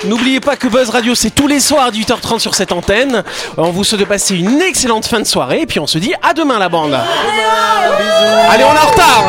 N'oubliez 0.07 0.41
pas 0.41 0.57
que 0.57 0.69
Buzz 0.69 0.91
Radio, 0.91 1.15
c'est 1.15 1.31
tous 1.31 1.47
les 1.49 1.61
soirs 1.61 1.87
à 1.87 1.91
8h30 1.91 2.39
sur 2.39 2.55
cette 2.55 2.73
antenne. 2.73 3.23
On 3.57 3.71
vous 3.71 3.85
souhaite 3.85 4.01
de 4.01 4.05
passer 4.07 4.37
une 4.37 4.61
excellente 4.63 5.07
fin 5.07 5.19
de 5.21 5.25
soirée 5.25 5.63
et 5.63 5.67
puis 5.67 5.81
on 5.81 5.87
se 5.87 5.98
se 5.99 6.01
dit 6.01 6.15
à 6.23 6.33
demain 6.33 6.61
la 6.61 6.69
bande. 6.69 6.95
Allez, 6.95 8.65
on 8.65 8.75
est 8.75 8.79
en 8.79 8.87
retard. 8.87 9.25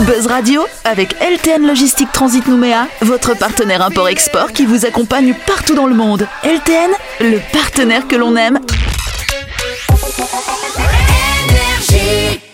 Buzz 0.00 0.26
Radio 0.28 0.66
avec 0.84 1.16
LTN 1.20 1.66
Logistique 1.66 2.12
Transit 2.12 2.46
Nouméa, 2.46 2.86
votre 3.02 3.34
partenaire 3.36 3.82
import-export 3.82 4.52
qui 4.52 4.64
vous 4.64 4.86
accompagne 4.86 5.34
partout 5.46 5.74
dans 5.74 5.86
le 5.86 5.94
monde. 5.94 6.28
LTN, 6.44 6.92
le 7.20 7.40
partenaire 7.52 8.06
que 8.06 8.14
l'on 8.14 8.36
aime. 8.36 8.60
Énergie. 11.48 12.47